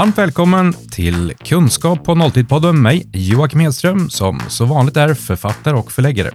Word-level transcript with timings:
Varmt 0.00 0.18
välkommen 0.18 0.72
till 0.72 1.32
Kunskap 1.44 2.04
på 2.04 2.14
nolltid-podden 2.14 2.72
med 2.72 2.82
mig, 2.82 3.10
Joakim 3.12 3.60
Hedström, 3.60 4.10
som 4.10 4.40
så 4.48 4.64
vanligt 4.64 4.96
är 4.96 5.14
författare 5.14 5.74
och 5.74 5.92
förläggare. 5.92 6.30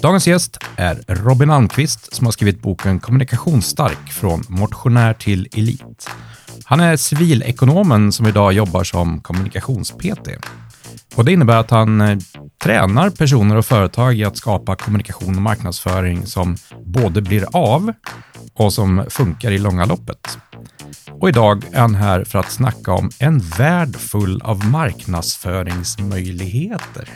Dagens 0.00 0.26
gäst 0.26 0.58
är 0.76 1.04
Robin 1.08 1.50
Almqvist 1.50 2.14
som 2.14 2.26
har 2.26 2.32
skrivit 2.32 2.62
boken 2.62 3.00
Kommunikationsstark 3.00 4.12
från 4.12 4.42
motionär 4.48 5.14
till 5.14 5.48
elit. 5.56 6.10
Han 6.64 6.80
är 6.80 6.96
civilekonomen 6.96 8.12
som 8.12 8.26
idag 8.26 8.52
jobbar 8.52 8.84
som 8.84 9.20
kommunikations-PT. 9.20 10.28
Och 11.14 11.24
det 11.24 11.32
innebär 11.32 11.56
att 11.56 11.70
han 11.70 12.00
eh, 12.00 12.18
tränar 12.62 13.10
personer 13.10 13.56
och 13.56 13.66
företag 13.66 14.14
i 14.14 14.24
att 14.24 14.36
skapa 14.36 14.76
kommunikation 14.76 15.36
och 15.36 15.42
marknadsföring 15.42 16.26
som 16.26 16.56
både 16.84 17.22
blir 17.22 17.46
av 17.52 17.92
och 18.54 18.72
som 18.72 19.04
funkar 19.08 19.50
i 19.50 19.58
långa 19.58 19.84
loppet. 19.84 20.38
Och 21.10 21.28
idag 21.28 21.64
är 21.72 21.80
han 21.80 21.94
här 21.94 22.24
för 22.24 22.38
att 22.38 22.50
snacka 22.50 22.92
om 22.92 23.10
en 23.18 23.38
värld 23.38 23.96
full 23.96 24.42
av 24.42 24.64
marknadsföringsmöjligheter. 24.64 27.08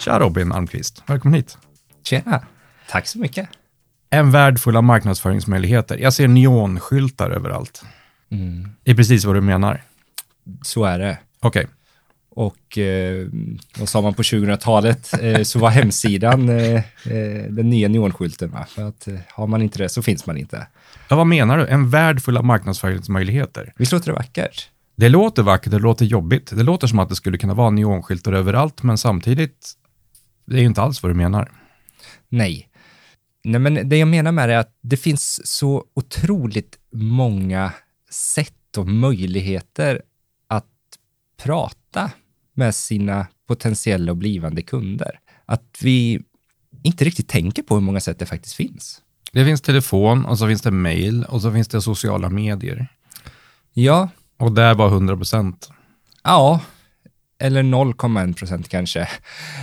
Tja 0.00 0.18
Robin 0.18 0.52
Almqvist, 0.52 1.02
välkommen 1.06 1.34
hit. 1.34 1.58
Tjena, 2.04 2.42
tack 2.90 3.06
så 3.06 3.18
mycket. 3.18 3.48
En 4.10 4.30
värld 4.30 4.58
full 4.58 4.76
av 4.76 4.84
marknadsföringsmöjligheter. 4.84 5.98
Jag 5.98 6.12
ser 6.12 6.28
neonskyltar 6.28 7.30
överallt. 7.30 7.84
Mm. 8.30 8.68
Det 8.82 8.90
är 8.90 8.94
precis 8.94 9.24
vad 9.24 9.34
du 9.34 9.40
menar. 9.40 9.82
Så 10.62 10.84
är 10.84 10.98
det. 10.98 11.18
Okej. 11.40 11.66
Och 12.30 12.78
eh, 12.78 13.26
vad 13.78 13.88
sa 13.88 14.00
man 14.00 14.14
på 14.14 14.22
2000-talet 14.22 15.22
eh, 15.22 15.42
så 15.42 15.58
var 15.58 15.70
hemsidan 15.70 16.48
eh, 16.48 16.74
eh, 16.74 16.82
den 17.48 17.70
nya 17.70 17.88
neonskylten. 17.88 18.50
Va? 18.50 18.66
För 18.68 18.88
att 18.88 19.08
eh, 19.08 19.14
har 19.28 19.46
man 19.46 19.62
inte 19.62 19.78
det 19.78 19.88
så 19.88 20.02
finns 20.02 20.26
man 20.26 20.36
inte. 20.36 20.66
Ja, 21.08 21.16
vad 21.16 21.26
menar 21.26 21.58
du? 21.58 21.66
En 21.66 21.90
värld 21.90 22.22
full 22.22 22.36
av 22.36 22.44
marknadsföringsmöjligheter? 22.44 23.72
Visst 23.76 23.92
låter 23.92 24.06
det 24.06 24.12
vackert? 24.12 24.70
Det 24.96 25.08
låter 25.08 25.42
vackert, 25.42 25.70
det 25.70 25.78
låter 25.78 26.04
jobbigt. 26.04 26.56
Det 26.56 26.62
låter 26.62 26.86
som 26.86 26.98
att 26.98 27.08
det 27.08 27.16
skulle 27.16 27.38
kunna 27.38 27.54
vara 27.54 27.70
neonskyltar 27.70 28.32
överallt, 28.32 28.82
men 28.82 28.98
samtidigt, 28.98 29.72
det 30.46 30.56
är 30.56 30.60
ju 30.60 30.66
inte 30.66 30.82
alls 30.82 31.02
vad 31.02 31.10
du 31.10 31.16
menar. 31.16 31.52
Nej. 32.28 32.68
Nej, 33.44 33.60
men 33.60 33.88
det 33.88 33.96
jag 33.96 34.08
menar 34.08 34.32
med 34.32 34.48
det 34.48 34.54
är 34.54 34.58
att 34.58 34.78
det 34.82 34.96
finns 34.96 35.46
så 35.46 35.84
otroligt 35.94 36.78
många 36.92 37.72
sätt 38.10 38.78
och 38.78 38.88
möjligheter 38.88 40.02
att 40.48 40.66
prata 41.42 42.10
med 42.54 42.74
sina 42.74 43.26
potentiella 43.48 44.12
och 44.12 44.18
blivande 44.18 44.62
kunder. 44.62 45.18
Att 45.46 45.78
vi 45.82 46.20
inte 46.82 47.04
riktigt 47.04 47.28
tänker 47.28 47.62
på 47.62 47.74
hur 47.74 47.82
många 47.82 48.00
sätt 48.00 48.18
det 48.18 48.26
faktiskt 48.26 48.54
finns. 48.54 49.02
Det 49.34 49.44
finns 49.44 49.60
telefon 49.60 50.24
och 50.24 50.38
så 50.38 50.48
finns 50.48 50.62
det 50.62 50.70
mail 50.70 51.24
och 51.24 51.42
så 51.42 51.52
finns 51.52 51.68
det 51.68 51.82
sociala 51.82 52.30
medier. 52.30 52.86
Ja, 53.72 54.08
Och 54.38 54.52
där 54.52 54.74
var 54.74 54.88
100 54.88 55.16
procent. 55.16 55.70
Ja, 56.24 56.60
eller 57.38 57.62
0,1 57.62 58.34
procent 58.34 58.68
kanske. 58.68 59.00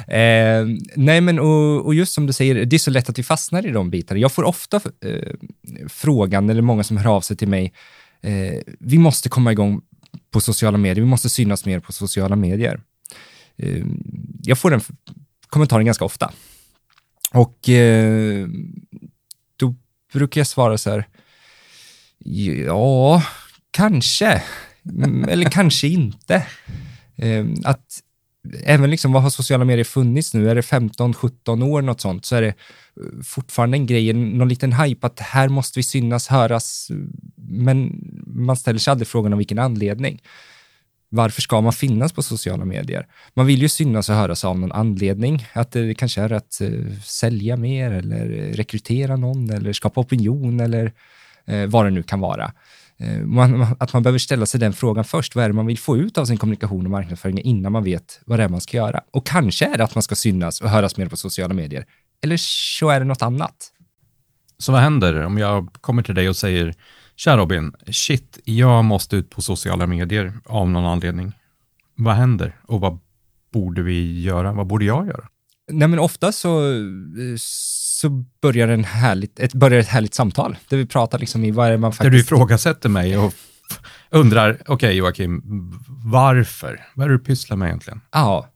Eh, 0.08 0.66
nej, 0.96 1.22
men 1.22 1.40
och, 1.40 1.86
och 1.86 1.96
just 1.96 2.14
som 2.14 2.28
du 2.28 2.34
säger, 2.34 2.66
det 2.66 2.76
är 2.76 2.80
så 2.80 2.92
lätt 2.92 3.10
att 3.10 3.20
vi 3.20 3.24
fastnar 3.24 3.66
i 3.66 3.72
de 3.72 3.90
bitarna. 3.90 4.20
Jag 4.20 4.32
får 4.32 4.44
ofta 4.44 4.82
eh, 5.06 5.34
frågan, 5.88 6.50
eller 6.50 6.62
många 6.62 6.84
som 6.84 6.98
hör 6.98 7.16
av 7.16 7.22
sig 7.22 7.38
till 7.38 7.48
mig, 7.48 7.74
eh, 8.22 8.60
vi 8.80 8.98
måste 8.98 9.30
komma 9.30 9.52
igång 9.52 9.82
på 10.32 10.42
sociala 10.42 10.78
medier, 10.78 11.04
vi 11.04 11.10
måste 11.10 11.30
synas 11.30 11.66
mer 11.66 11.80
på 11.80 11.92
sociala 11.92 12.36
medier. 12.36 12.82
Eh, 13.58 13.86
jag 14.44 14.58
får 14.58 14.72
den 14.72 14.82
kommentaren 15.48 15.86
ganska 15.86 16.06
ofta. 16.06 16.32
Och 17.34 17.70
eh, 17.70 18.48
brukar 20.14 20.40
jag 20.40 20.48
svara 20.48 20.78
så 20.78 20.90
här, 20.90 21.08
ja, 22.66 23.24
kanske. 23.72 24.44
Mm, 24.86 25.30
Eller 25.30 25.46
kanske 25.52 25.88
inte. 25.88 26.46
Eh, 27.16 27.46
att 27.64 28.02
även 28.64 28.90
liksom, 28.90 29.12
vad 29.12 29.24
har 29.24 29.30
sociala 29.30 29.66
medier 29.66 29.84
funnits 29.84 30.34
nu? 30.34 30.50
Är 30.50 30.56
det 30.56 30.62
15, 30.62 31.14
17 31.14 31.64
år, 31.64 31.82
något 31.82 32.02
sånt, 32.02 32.26
så 32.26 32.36
är 32.36 32.42
det 32.42 32.48
eh, 32.48 33.24
fortfarande 33.24 33.78
en 33.78 33.86
grej, 33.86 34.14
någon 34.14 34.50
liten 34.50 34.74
hype 34.74 35.08
att 35.08 35.20
här 35.20 35.50
måste 35.50 35.80
vi 35.80 35.84
synas, 35.84 36.28
höras, 36.28 36.92
men 37.36 38.04
man 38.26 38.56
ställer 38.56 38.80
sig 38.80 38.92
aldrig 38.92 39.08
frågan 39.08 39.34
om 39.34 39.38
vilken 39.38 39.60
anledning. 39.60 40.22
Varför 41.14 41.42
ska 41.42 41.62
man 41.62 41.74
finnas 41.74 42.14
på 42.14 42.24
sociala 42.24 42.66
medier? 42.66 43.08
Man 43.34 43.46
vill 43.46 43.62
ju 43.62 43.70
synas 43.70 44.10
och 44.10 44.16
höras 44.16 44.46
av 44.46 44.60
någon 44.60 44.72
anledning. 44.72 45.48
Att 45.54 45.72
det 45.72 45.94
kanske 45.94 46.22
är 46.22 46.32
att 46.32 46.62
eh, 46.62 46.70
sälja 47.04 47.58
mer 47.58 47.92
eller 47.92 48.40
eh, 48.40 48.54
rekrytera 48.54 49.16
någon 49.16 49.50
eller 49.50 49.74
skapa 49.74 50.02
opinion 50.02 50.60
eller 50.60 50.92
vad 51.68 51.86
det 51.86 51.90
nu 51.90 52.04
kan 52.04 52.20
vara. 52.20 52.52
Man, 53.24 53.68
att 53.80 53.94
man 53.94 54.04
behöver 54.04 54.20
ställa 54.20 54.46
sig 54.46 54.60
den 54.60 54.74
frågan 54.74 55.04
först. 55.04 55.36
Vad 55.36 55.44
är 55.44 55.50
det 55.50 55.54
man 55.54 55.66
vill 55.66 55.78
få 55.78 55.98
ut 55.98 56.18
av 56.18 56.26
sin 56.26 56.38
kommunikation 56.38 56.86
och 56.86 56.92
marknadsföring 56.92 57.42
innan 57.42 57.72
man 57.72 57.84
vet 57.84 58.20
vad 58.26 58.40
det 58.40 58.44
är 58.44 58.50
man 58.50 58.62
ska 58.62 58.78
göra? 58.78 59.02
Och 59.12 59.26
kanske 59.26 59.66
är 59.66 59.78
det 59.78 59.84
att 59.84 59.96
man 59.96 60.02
ska 60.04 60.16
synas 60.16 60.62
och 60.62 60.70
höras 60.70 60.98
mer 60.98 61.08
på 61.08 61.18
sociala 61.18 61.54
medier. 61.54 61.86
Eller 62.24 62.38
så 62.38 62.90
är 62.90 63.00
det 63.00 63.06
något 63.06 63.22
annat. 63.22 63.72
Så 64.58 64.72
vad 64.72 64.82
händer 64.82 65.22
om 65.26 65.38
jag 65.38 65.74
kommer 65.82 66.04
till 66.04 66.16
dig 66.16 66.30
och 66.30 66.36
säger, 66.36 66.74
tja 67.24 67.38
Robin, 67.38 67.74
shit, 67.92 68.40
jag 68.44 68.86
måste 68.86 69.16
ut 69.16 69.30
på 69.30 69.42
sociala 69.42 69.88
medier 69.88 70.34
av 70.46 70.70
någon 70.70 70.86
anledning. 70.86 71.34
Vad 71.96 72.16
händer 72.16 72.56
och 72.68 72.80
vad 72.80 73.00
borde 73.54 73.82
vi 73.82 74.22
göra? 74.22 74.54
Vad 74.54 74.68
borde 74.68 74.86
jag 74.86 75.08
göra? 75.08 75.28
Nej, 75.72 75.88
men 75.88 76.00
ofta 76.00 76.32
så, 76.32 76.62
så 77.38 78.10
börjar, 78.42 78.68
en 78.68 78.84
härligt, 78.84 79.40
ett, 79.40 79.54
börjar 79.54 79.80
ett 79.80 79.88
härligt 79.88 80.14
samtal 80.14 80.56
där 80.70 80.78
vi 80.78 80.86
pratar 80.86 81.20
liksom 81.20 81.44
i 81.44 81.52
vad 81.52 81.68
är 81.68 81.72
det 81.72 81.78
man 81.78 81.92
Där 81.92 81.96
faktiskt... 81.96 82.12
du 82.12 82.20
ifrågasätter 82.20 82.90
mig 82.90 83.18
och 83.18 83.34
undrar, 84.10 84.62
okej 84.68 84.96
Joakim, 84.96 85.42
varför? 86.06 86.86
Vad 86.96 87.06
är 87.06 87.10
det 87.10 87.18
du 87.18 87.24
pysslar 87.24 87.58
med 87.58 87.68
egentligen? 87.68 88.02
Ja. 88.12 88.48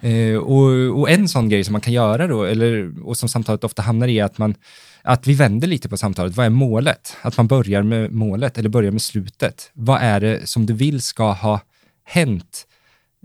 Eh, 0.00 0.36
och, 0.36 0.98
och 1.00 1.10
en 1.10 1.28
sån 1.28 1.48
grej 1.48 1.64
som 1.64 1.72
man 1.72 1.80
kan 1.80 1.92
göra 1.92 2.26
då, 2.26 2.44
eller, 2.44 2.92
och 3.06 3.16
som 3.16 3.28
samtalet 3.28 3.64
ofta 3.64 3.82
hamnar 3.82 4.08
i, 4.08 4.18
är 4.18 4.24
att, 4.24 4.38
man, 4.38 4.54
att 5.02 5.26
vi 5.26 5.34
vänder 5.34 5.68
lite 5.68 5.88
på 5.88 5.96
samtalet. 5.96 6.36
Vad 6.36 6.46
är 6.46 6.50
målet? 6.50 7.16
Att 7.22 7.36
man 7.36 7.46
börjar 7.46 7.82
med 7.82 8.12
målet 8.12 8.58
eller 8.58 8.68
börjar 8.68 8.90
med 8.90 9.02
slutet. 9.02 9.70
Vad 9.72 10.02
är 10.02 10.20
det 10.20 10.48
som 10.48 10.66
du 10.66 10.72
vill 10.72 11.02
ska 11.02 11.32
ha 11.32 11.60
hänt 12.04 12.66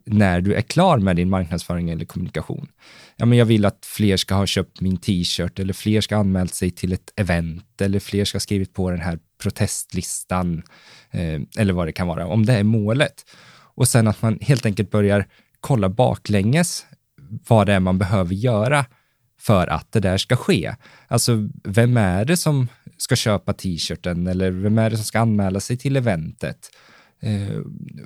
när 0.05 0.41
du 0.41 0.53
är 0.53 0.61
klar 0.61 0.97
med 0.97 1.15
din 1.15 1.29
marknadsföring 1.29 1.89
eller 1.89 2.05
kommunikation? 2.05 2.67
Ja, 3.15 3.25
men 3.25 3.37
jag 3.37 3.45
vill 3.45 3.65
att 3.65 3.85
fler 3.85 4.17
ska 4.17 4.35
ha 4.35 4.45
köpt 4.45 4.81
min 4.81 4.97
t-shirt 4.97 5.59
eller 5.59 5.73
fler 5.73 6.01
ska 6.01 6.15
ha 6.15 6.19
anmält 6.19 6.53
sig 6.53 6.71
till 6.71 6.93
ett 6.93 7.13
event 7.15 7.81
eller 7.81 7.99
fler 7.99 8.25
ska 8.25 8.35
ha 8.35 8.39
skrivit 8.39 8.73
på 8.73 8.91
den 8.91 9.01
här 9.01 9.19
protestlistan 9.41 10.63
eh, 11.11 11.41
eller 11.57 11.73
vad 11.73 11.87
det 11.87 11.91
kan 11.91 12.07
vara, 12.07 12.27
om 12.27 12.45
det 12.45 12.53
är 12.53 12.63
målet. 12.63 13.25
Och 13.75 13.87
sen 13.87 14.07
att 14.07 14.21
man 14.21 14.39
helt 14.41 14.65
enkelt 14.65 14.91
börjar 14.91 15.27
kolla 15.59 15.89
baklänges 15.89 16.85
vad 17.47 17.67
det 17.67 17.73
är 17.73 17.79
man 17.79 17.97
behöver 17.97 18.35
göra 18.35 18.85
för 19.47 19.67
att 19.67 19.91
det 19.91 19.99
där 19.99 20.17
ska 20.17 20.35
ske. 20.35 20.75
Alltså, 21.07 21.49
vem 21.63 21.97
är 21.97 22.25
det 22.25 22.37
som 22.37 22.67
ska 22.97 23.15
köpa 23.15 23.53
t-shirten 23.53 24.27
eller 24.27 24.51
vem 24.51 24.77
är 24.77 24.89
det 24.89 24.95
som 24.95 25.05
ska 25.05 25.19
anmäla 25.19 25.59
sig 25.59 25.77
till 25.77 25.95
eventet? 25.95 26.69
Eh, 27.21 27.57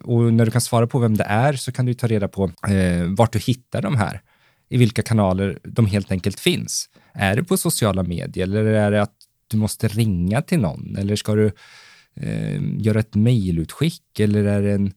och 0.04 0.34
när 0.34 0.46
du 0.46 0.52
kan 0.52 0.62
svara 0.62 0.88
på 0.88 1.00
vem 1.00 1.18
det 1.18 1.24
är 1.24 1.54
så 1.54 1.72
kan 1.72 1.86
du 1.86 1.94
ta 1.94 2.08
reda 2.08 2.28
på 2.28 2.52
eh, 2.68 3.04
vart 3.18 3.34
du 3.34 3.40
hittar 3.40 3.82
de 3.82 3.96
här, 3.96 4.22
i 4.70 4.78
vilka 4.78 5.02
kanaler 5.02 5.60
de 5.64 5.86
helt 5.86 6.12
enkelt 6.12 6.40
finns. 6.40 6.90
Är 7.14 7.36
det 7.36 7.44
på 7.44 7.58
sociala 7.58 8.04
medier 8.04 8.44
eller 8.44 8.66
är 8.66 8.92
det 8.92 9.02
att 9.02 9.16
du 9.48 9.58
måste 9.58 9.88
ringa 9.88 10.42
till 10.42 10.60
någon 10.60 10.96
eller 10.98 11.16
ska 11.16 11.36
du 11.36 11.52
eh, 12.16 12.62
göra 12.78 13.00
ett 13.00 13.16
mejlutskick 13.16 14.20
eller 14.20 14.44
är 14.44 14.62
det 14.62 14.72
en 14.72 14.94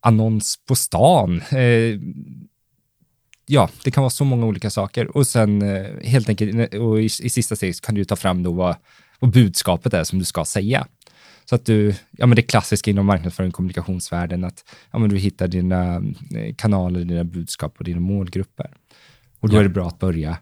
annons 0.00 0.56
på 0.68 0.74
stan? 0.74 1.40
Eh, 1.40 2.00
ja, 3.50 3.70
det 3.84 3.90
kan 3.90 4.02
vara 4.02 4.10
så 4.10 4.24
många 4.24 4.46
olika 4.46 4.70
saker 4.70 5.16
och 5.16 5.26
sen 5.26 5.62
eh, 5.62 5.86
helt 6.04 6.28
enkelt 6.28 6.74
och 6.74 7.00
i, 7.00 7.04
i 7.04 7.08
sista 7.08 7.56
steget 7.56 7.80
kan 7.80 7.94
du 7.94 8.04
ta 8.04 8.16
fram 8.16 8.42
då 8.42 8.52
vad, 8.52 8.76
vad 9.18 9.30
budskapet 9.30 9.94
är 9.94 10.04
som 10.04 10.18
du 10.18 10.24
ska 10.24 10.44
säga. 10.44 10.86
Så 11.44 11.54
att 11.54 11.66
du, 11.66 11.94
ja 12.10 12.26
men 12.26 12.36
det 12.36 12.42
klassiska 12.42 12.90
inom 12.90 13.06
marknadsföring 13.06 13.48
och 13.48 13.54
kommunikationsvärlden, 13.54 14.44
att 14.44 14.64
ja, 14.90 14.98
men 14.98 15.10
du 15.10 15.16
hittar 15.18 15.48
dina 15.48 15.94
eh, 16.34 16.54
kanaler, 16.56 17.04
dina 17.04 17.24
budskap 17.24 17.74
och 17.78 17.84
dina 17.84 18.00
målgrupper. 18.00 18.70
Och 19.40 19.48
då 19.48 19.56
Ja. 19.56 19.60
är 19.60 19.62
det 19.62 19.68
bra 19.68 19.88
att 19.88 19.98
börja 19.98 20.38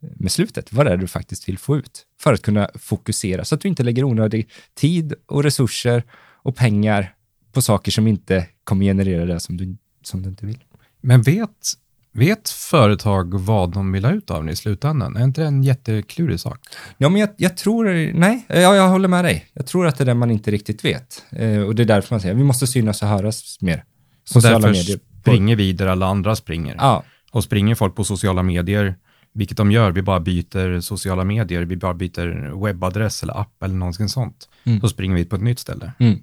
med 0.00 0.32
slutet. 0.32 0.72
Vad 0.72 0.86
är 0.86 0.90
det 0.90 0.96
du 0.96 1.06
faktiskt 1.06 1.48
vill 1.48 1.58
få 1.58 1.76
ut? 1.76 2.06
För 2.20 2.32
att 2.32 2.42
kunna 2.42 2.70
fokusera, 2.74 3.44
så 3.44 3.54
att 3.54 3.60
du 3.60 3.68
inte 3.68 3.82
lägger 3.82 4.04
onödig 4.04 4.48
tid 4.74 5.14
och 5.26 5.42
resurser 5.42 6.02
och 6.42 6.56
pengar 6.56 7.14
på 7.52 7.62
saker 7.62 7.92
som 7.92 8.06
inte 8.06 8.46
kommer 8.64 8.84
generera 8.84 9.24
det 9.24 9.40
som 9.40 9.56
du, 9.56 9.76
som 10.02 10.22
du 10.22 10.28
inte 10.28 10.46
vill. 10.46 10.58
Men 11.00 11.22
vet, 11.22 11.72
vet 12.18 12.48
företag 12.48 13.34
vad 13.40 13.72
de 13.72 13.92
vill 13.92 14.04
ha 14.04 14.12
ut 14.12 14.30
av 14.30 14.44
det 14.44 14.52
i 14.52 14.56
slutändan? 14.56 15.16
Är 15.16 15.24
inte 15.24 15.40
det 15.40 15.46
en 15.46 15.62
jätteklurig 15.62 16.40
sak? 16.40 16.58
Ja, 16.98 17.08
men 17.08 17.20
jag, 17.20 17.30
jag 17.36 17.56
tror, 17.56 18.12
nej, 18.14 18.44
ja, 18.48 18.74
jag 18.76 18.88
håller 18.88 19.08
med 19.08 19.24
dig. 19.24 19.46
Jag 19.52 19.66
tror 19.66 19.86
att 19.86 19.98
det 19.98 20.04
är 20.04 20.06
det 20.06 20.14
man 20.14 20.30
inte 20.30 20.50
riktigt 20.50 20.84
vet. 20.84 21.24
Eh, 21.30 21.60
och 21.60 21.74
det 21.74 21.82
är 21.82 21.86
därför 21.86 22.14
man 22.14 22.20
säger, 22.20 22.34
vi 22.34 22.44
måste 22.44 22.66
synas 22.66 23.02
och 23.02 23.08
höras 23.08 23.58
mer. 23.60 23.84
Och 24.22 24.28
Sociala 24.28 24.58
därför 24.58 24.72
medier. 24.72 24.98
springer 25.20 25.56
vi 25.56 25.72
där 25.72 25.86
alla 25.86 26.06
andra 26.06 26.36
springer. 26.36 26.74
Ja, 26.78 27.02
Och 27.32 27.44
springer 27.44 27.74
folk 27.74 27.94
på 27.96 28.04
sociala 28.04 28.42
medier, 28.42 28.94
vilket 29.34 29.56
de 29.56 29.70
gör, 29.72 29.90
vi 29.92 30.02
bara 30.02 30.20
byter 30.20 30.80
sociala 30.80 31.24
medier, 31.24 31.62
vi 31.62 31.76
bara 31.76 31.94
byter 31.94 32.64
webbadress 32.64 33.22
eller 33.22 33.40
app 33.40 33.62
eller 33.62 33.74
någonting 33.74 34.08
sånt, 34.08 34.48
Mm. 34.64 34.80
så 34.80 34.88
springer 34.88 35.16
vi 35.16 35.24
på 35.24 35.36
ett 35.36 35.42
nytt 35.42 35.58
ställe. 35.58 35.92
Mm. 35.98 36.18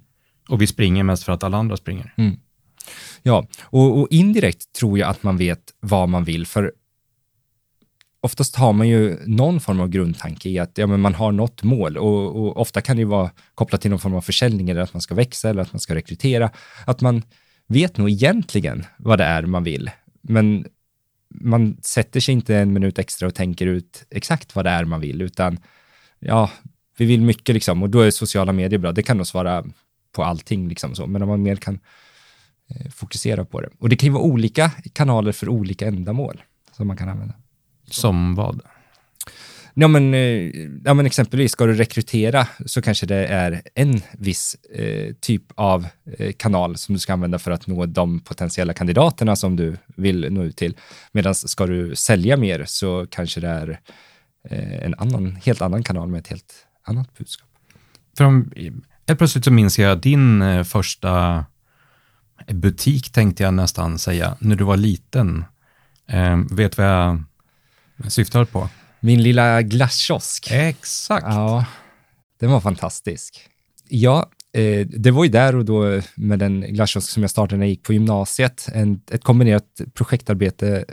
Och 0.49 0.61
vi 0.61 0.67
springer 0.67 1.03
mest 1.03 1.23
för 1.23 1.31
att 1.31 1.43
alla 1.43 1.57
andra 1.57 1.77
springer. 1.77 2.13
Mm. 2.17 2.35
Ja, 3.23 3.47
och, 3.63 3.99
och, 3.99 4.07
indirekt 4.11 4.73
tror 4.73 4.99
jag 4.99 5.09
att 5.09 5.23
man 5.23 5.37
vet 5.37 5.73
vad 5.79 6.09
man 6.09 6.23
vill, 6.23 6.47
för 6.47 6.73
oftast 8.21 8.55
har 8.55 8.73
man 8.73 8.87
ju 8.87 9.17
någon 9.25 9.59
form 9.59 9.79
av 9.79 9.89
grundtanke 9.89 10.49
i 10.49 10.59
att 10.59 10.77
ja, 10.77 10.87
men 10.87 11.01
man 11.01 11.13
har 11.13 11.31
något 11.31 11.63
mål 11.63 11.97
och, 11.97 12.35
och, 12.35 12.57
ofta 12.57 12.81
kan 12.81 12.95
det 12.95 12.99
ju 12.99 13.07
vara 13.07 13.31
kopplat 13.55 13.81
till 13.81 13.91
någon 13.91 13.99
form 13.99 14.15
av 14.15 14.21
försäljning 14.21 14.69
eller 14.69 14.81
att 14.81 14.93
man 14.93 15.01
ska 15.01 15.15
växa 15.15 15.49
eller 15.49 15.61
att 15.61 15.73
man 15.73 15.79
ska 15.79 15.95
rekrytera. 15.95 16.49
Att 16.85 17.01
man 17.01 17.23
vet 17.67 17.97
nog 17.97 18.09
egentligen 18.09 18.85
vad 18.97 19.19
det 19.19 19.23
är 19.23 19.43
man 19.45 19.63
vill, 19.63 19.91
men 20.21 20.65
man 21.29 21.77
sätter 21.81 22.19
sig 22.19 22.33
inte 22.33 22.55
en 22.55 22.73
minut 22.73 22.99
extra 22.99 23.27
och 23.27 23.35
tänker 23.35 23.67
ut 23.67 24.05
exakt 24.09 24.55
vad 24.55 24.65
det 24.65 24.71
är 24.71 24.85
man 24.85 25.01
vill, 25.01 25.21
utan 25.21 25.59
ja, 26.19 26.51
vi 26.97 27.05
vill 27.05 27.21
mycket 27.21 27.53
liksom 27.53 27.83
och 27.83 27.89
då 27.89 28.01
är 28.01 28.11
sociala 28.11 28.51
medier 28.51 28.79
bra. 28.79 28.91
Det 28.91 29.03
kan 29.03 29.17
nog 29.17 29.27
svara 29.27 29.65
på 30.11 30.23
allting 30.23 30.69
liksom 30.69 30.95
så, 30.95 31.07
men 31.07 31.21
om 31.21 31.29
man 31.29 31.43
mer 31.43 31.55
kan 31.55 31.79
fokusera 32.91 33.45
på 33.45 33.61
det. 33.61 33.69
Och 33.79 33.89
det 33.89 33.95
kan 33.95 34.07
ju 34.07 34.13
vara 34.13 34.23
olika 34.23 34.71
kanaler 34.93 35.31
för 35.31 35.49
olika 35.49 35.87
ändamål 35.87 36.41
som 36.71 36.87
man 36.87 36.97
kan 36.97 37.09
använda. 37.09 37.35
Som 37.89 38.35
vad? 38.35 38.61
Ja 39.75 39.87
men, 39.87 40.13
eh, 40.13 40.51
ja, 40.83 40.93
men 40.93 41.05
exempelvis, 41.05 41.51
ska 41.51 41.65
du 41.65 41.73
rekrytera 41.73 42.47
så 42.65 42.81
kanske 42.81 43.05
det 43.05 43.27
är 43.27 43.61
en 43.75 44.01
viss 44.11 44.55
eh, 44.55 45.13
typ 45.19 45.43
av 45.55 45.87
eh, 46.17 46.31
kanal 46.31 46.77
som 46.77 46.93
du 46.93 46.99
ska 46.99 47.13
använda 47.13 47.39
för 47.39 47.51
att 47.51 47.67
nå 47.67 47.85
de 47.85 48.19
potentiella 48.19 48.73
kandidaterna 48.73 49.35
som 49.35 49.55
du 49.55 49.77
vill 49.95 50.27
nå 50.31 50.43
ut 50.43 50.57
till. 50.57 50.77
Medan 51.11 51.35
ska 51.35 51.65
du 51.65 51.95
sälja 51.95 52.37
mer 52.37 52.65
så 52.67 53.07
kanske 53.09 53.39
det 53.39 53.47
är 53.47 53.79
eh, 54.49 54.85
en 54.85 54.95
annan, 54.97 55.35
helt 55.35 55.61
annan 55.61 55.83
kanal 55.83 56.07
med 56.07 56.19
ett 56.19 56.27
helt 56.27 56.53
annat 56.83 57.17
budskap. 57.17 57.49
För 58.17 58.23
om, 58.23 58.51
helt 59.07 59.17
plötsligt 59.17 59.45
så 59.45 59.51
minns 59.51 59.79
jag 59.79 60.01
din 60.01 60.41
eh, 60.41 60.63
första 60.63 61.45
butik, 62.47 63.11
tänkte 63.11 63.43
jag 63.43 63.53
nästan 63.53 63.99
säga, 63.99 64.37
när 64.39 64.55
du 64.55 64.63
var 64.63 64.77
liten. 64.77 65.45
Eh, 66.07 66.37
vet 66.51 66.77
vad 66.77 66.87
jag 66.87 67.23
syftar 68.11 68.45
på? 68.45 68.69
Min 68.99 69.23
lilla 69.23 69.61
glasskiosk. 69.61 70.51
Exakt. 70.51 71.25
Ja, 71.25 71.65
den 72.39 72.51
var 72.51 72.61
fantastisk. 72.61 73.49
Ja, 73.89 74.29
eh, 74.53 74.87
det 74.87 75.11
var 75.11 75.23
ju 75.23 75.29
där 75.29 75.55
och 75.55 75.65
då 75.65 76.01
med 76.15 76.39
den 76.39 76.61
glasskiosk 76.61 77.09
som 77.09 77.23
jag 77.23 77.29
startade 77.29 77.57
när 77.57 77.65
jag 77.65 77.69
gick 77.69 77.83
på 77.83 77.93
gymnasiet. 77.93 78.69
En, 78.73 79.01
ett 79.11 79.23
kombinerat 79.23 79.81
projektarbete 79.93 80.85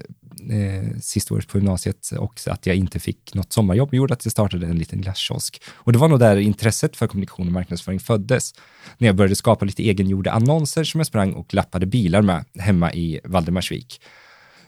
eh, 0.50 0.98
sista 1.00 1.34
året 1.34 1.48
på 1.48 1.58
gymnasiet 1.58 2.10
och 2.19 2.40
att 2.46 2.66
jag 2.66 2.76
inte 2.76 2.98
fick 2.98 3.34
något 3.34 3.52
sommarjobb 3.52 3.94
gjorde 3.94 4.14
att 4.14 4.25
jag 4.25 4.32
startade 4.32 4.66
en 4.66 4.78
liten 4.78 5.00
glasskiosk. 5.00 5.62
Och 5.72 5.92
det 5.92 5.98
var 5.98 6.08
nog 6.08 6.19
där 6.19 6.37
intresset 6.37 6.96
för 6.96 7.06
kommunikation 7.06 7.46
och 7.46 7.52
marknadsföring 7.52 8.00
föddes. 8.00 8.54
När 8.98 9.08
jag 9.08 9.16
började 9.16 9.37
skapa 9.37 9.64
lite 9.64 9.82
egengjorda 9.82 10.31
annonser 10.31 10.84
som 10.84 11.00
jag 11.00 11.06
sprang 11.06 11.32
och 11.32 11.54
lappade 11.54 11.87
bilar 11.87 12.22
med 12.22 12.44
hemma 12.58 12.92
i 12.92 13.20
Valdemarsvik. 13.25 14.00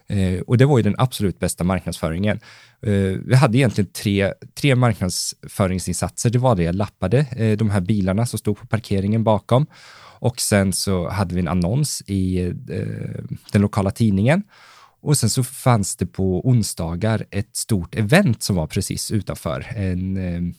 Eh, 0.06 0.40
och 0.40 0.58
det 0.58 0.66
var 0.66 0.78
ju 0.78 0.82
den 0.82 0.94
absolut 0.98 1.38
bästa 1.38 1.64
marknadsföringen. 1.64 2.40
Eh, 2.82 3.18
vi 3.26 3.34
hade 3.34 3.58
egentligen 3.58 3.90
tre, 3.92 4.32
tre 4.54 4.74
marknadsföringsinsatser. 4.74 6.30
Det 6.30 6.38
var 6.38 6.56
det 6.56 6.62
jag 6.62 6.74
lappade, 6.74 7.18
eh, 7.18 7.56
de 7.56 7.70
här 7.70 7.80
bilarna 7.80 8.26
som 8.26 8.38
stod 8.38 8.58
på 8.58 8.66
parkeringen 8.66 9.24
bakom. 9.24 9.66
Och 10.22 10.40
sen 10.40 10.72
så 10.72 11.08
hade 11.08 11.34
vi 11.34 11.40
en 11.40 11.48
annons 11.48 12.02
i 12.06 12.40
eh, 12.40 12.52
den 13.52 13.62
lokala 13.62 13.90
tidningen. 13.90 14.42
Och 15.02 15.18
sen 15.18 15.30
så 15.30 15.44
fanns 15.44 15.96
det 15.96 16.06
på 16.06 16.48
onsdagar 16.48 17.26
ett 17.30 17.56
stort 17.56 17.94
event 17.94 18.42
som 18.42 18.56
var 18.56 18.66
precis 18.66 19.10
utanför. 19.10 19.66
En 19.76 20.16
ehm, 20.16 20.54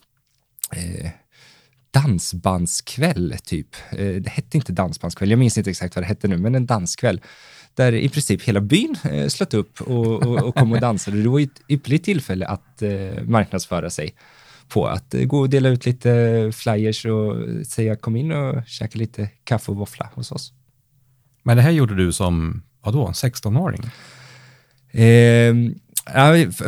eh, 0.71 1.09
dansbandskväll, 1.91 3.35
typ. 3.43 3.75
Eh, 3.91 4.15
det 4.15 4.29
hette 4.29 4.57
inte 4.57 4.71
dansbandskväll, 4.71 5.29
jag 5.29 5.39
minns 5.39 5.57
inte 5.57 5.69
exakt 5.69 5.95
vad 5.95 6.03
det 6.03 6.07
hette 6.07 6.27
nu, 6.27 6.37
men 6.37 6.55
en 6.55 6.65
danskväll 6.65 7.21
där 7.75 7.93
i 7.93 8.09
princip 8.09 8.43
hela 8.43 8.61
byn 8.61 8.95
eh, 9.03 9.27
slöt 9.27 9.53
upp 9.53 9.81
och, 9.81 10.23
och, 10.23 10.43
och 10.43 10.55
kom 10.55 10.71
och 10.71 10.79
dansade. 10.79 11.21
Det 11.21 11.29
var 11.29 11.39
ett 11.39 11.61
ypperligt 11.69 12.05
tillfälle 12.05 12.47
att 12.47 12.81
eh, 12.81 13.23
marknadsföra 13.23 13.89
sig 13.89 14.15
på 14.67 14.87
att 14.87 15.13
eh, 15.13 15.23
gå 15.23 15.39
och 15.39 15.49
dela 15.49 15.69
ut 15.69 15.85
lite 15.85 16.51
flyers 16.53 17.05
och 17.05 17.35
säga 17.67 17.95
kom 17.95 18.15
in 18.15 18.31
och 18.31 18.67
käka 18.67 18.99
lite 18.99 19.29
kaffe 19.43 19.71
och 19.71 19.77
våffla 19.77 20.09
hos 20.13 20.31
oss. 20.31 20.53
Men 21.43 21.57
det 21.57 21.63
här 21.63 21.71
gjorde 21.71 21.95
du 21.95 22.11
som, 22.11 22.63
vadå, 22.81 23.07
16-åring? 23.07 23.81
Eh, 24.93 25.55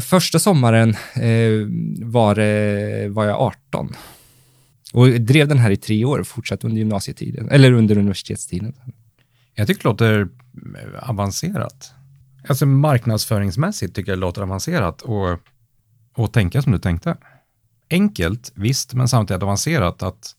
första 0.01 0.39
sommaren 0.39 0.89
eh, 1.15 1.67
var, 2.05 2.39
eh, 2.39 3.09
var 3.09 3.25
jag 3.25 3.41
18 3.41 3.95
och 4.93 5.07
drev 5.07 5.47
den 5.47 5.57
här 5.57 5.71
i 5.71 5.77
tre 5.77 6.05
år, 6.05 6.23
fortsatte 6.23 6.67
under 6.67 6.79
gymnasietiden, 6.79 7.49
eller 7.49 7.71
under 7.71 7.97
universitetstiden. 7.97 8.73
Jag 9.55 9.67
tycker 9.67 9.83
det 9.83 9.89
låter 9.89 10.21
eh, 10.21 11.09
avancerat. 11.09 11.91
Alltså 12.47 12.65
marknadsföringsmässigt 12.65 13.95
tycker 13.95 14.11
jag 14.11 14.17
det 14.17 14.21
låter 14.21 14.41
avancerat 14.41 15.01
och, 15.01 15.39
och 16.15 16.33
tänka 16.33 16.61
som 16.61 16.71
du 16.71 16.79
tänkte. 16.79 17.17
Enkelt, 17.89 18.51
visst, 18.55 18.93
men 18.93 19.07
samtidigt 19.07 19.43
avancerat 19.43 20.03
att, 20.03 20.35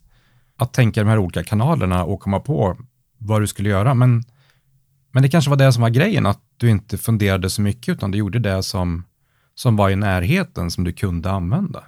att 0.56 0.72
tänka 0.72 1.00
de 1.00 1.08
här 1.08 1.18
olika 1.18 1.44
kanalerna 1.44 2.04
och 2.04 2.20
komma 2.20 2.40
på 2.40 2.76
vad 3.18 3.42
du 3.42 3.46
skulle 3.46 3.68
göra. 3.68 3.94
Men, 3.94 4.24
men 5.12 5.22
det 5.22 5.28
kanske 5.28 5.50
var 5.50 5.56
det 5.56 5.72
som 5.72 5.82
var 5.82 5.90
grejen, 5.90 6.26
att 6.26 6.40
du 6.56 6.70
inte 6.70 6.98
funderade 6.98 7.50
så 7.50 7.62
mycket, 7.62 7.92
utan 7.92 8.10
du 8.10 8.18
gjorde 8.18 8.38
det 8.38 8.62
som, 8.62 9.04
som 9.54 9.76
var 9.76 9.90
i 9.90 9.96
närheten 9.96 10.70
som 10.70 10.84
du 10.84 10.92
kunde 10.92 11.30
använda. 11.30 11.84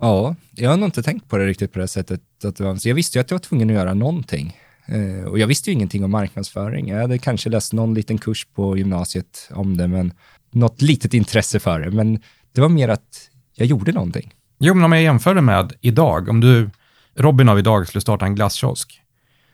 Ja, 0.00 0.36
jag 0.50 0.70
har 0.70 0.76
nog 0.76 0.86
inte 0.86 1.02
tänkt 1.02 1.28
på 1.28 1.36
det 1.36 1.46
riktigt 1.46 1.72
på 1.72 1.78
det 1.78 1.88
sättet. 1.88 2.20
Att 2.44 2.84
jag 2.84 2.94
visste 2.94 3.18
ju 3.18 3.20
att 3.20 3.30
jag 3.30 3.38
var 3.38 3.42
tvungen 3.42 3.70
att 3.70 3.76
göra 3.76 3.94
någonting. 3.94 4.56
Eh, 4.86 5.24
och 5.24 5.38
jag 5.38 5.46
visste 5.46 5.70
ju 5.70 5.74
ingenting 5.74 6.04
om 6.04 6.10
marknadsföring. 6.10 6.88
Jag 6.88 7.00
hade 7.00 7.18
kanske 7.18 7.50
läst 7.50 7.72
någon 7.72 7.94
liten 7.94 8.18
kurs 8.18 8.46
på 8.54 8.78
gymnasiet 8.78 9.48
om 9.50 9.76
det, 9.76 9.88
men 9.88 10.12
något 10.50 10.82
litet 10.82 11.14
intresse 11.14 11.60
för 11.60 11.80
det. 11.80 11.90
Men 11.90 12.20
det 12.52 12.60
var 12.60 12.68
mer 12.68 12.88
att 12.88 13.30
jag 13.54 13.66
gjorde 13.66 13.92
någonting. 13.92 14.34
Jo, 14.58 14.74
men 14.74 14.84
om 14.84 14.92
jag 14.92 15.02
jämför 15.02 15.34
det 15.34 15.40
med 15.40 15.72
idag, 15.80 16.28
om 16.28 16.40
du, 16.40 16.70
Robin 17.16 17.48
av 17.48 17.58
idag 17.58 17.88
skulle 17.88 18.02
starta 18.02 18.26
en 18.26 18.34
glasskiosk, 18.34 19.00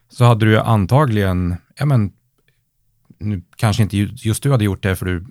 så 0.09 0.25
hade 0.25 0.47
du 0.47 0.59
antagligen, 0.59 1.57
ja 1.77 1.87
men, 1.87 2.13
nu 3.23 3.43
kanske 3.57 3.83
inte 3.83 3.97
just 3.97 4.43
du 4.43 4.51
hade 4.51 4.65
gjort 4.65 4.83
det 4.83 4.97
för 4.97 5.07
du 5.07 5.27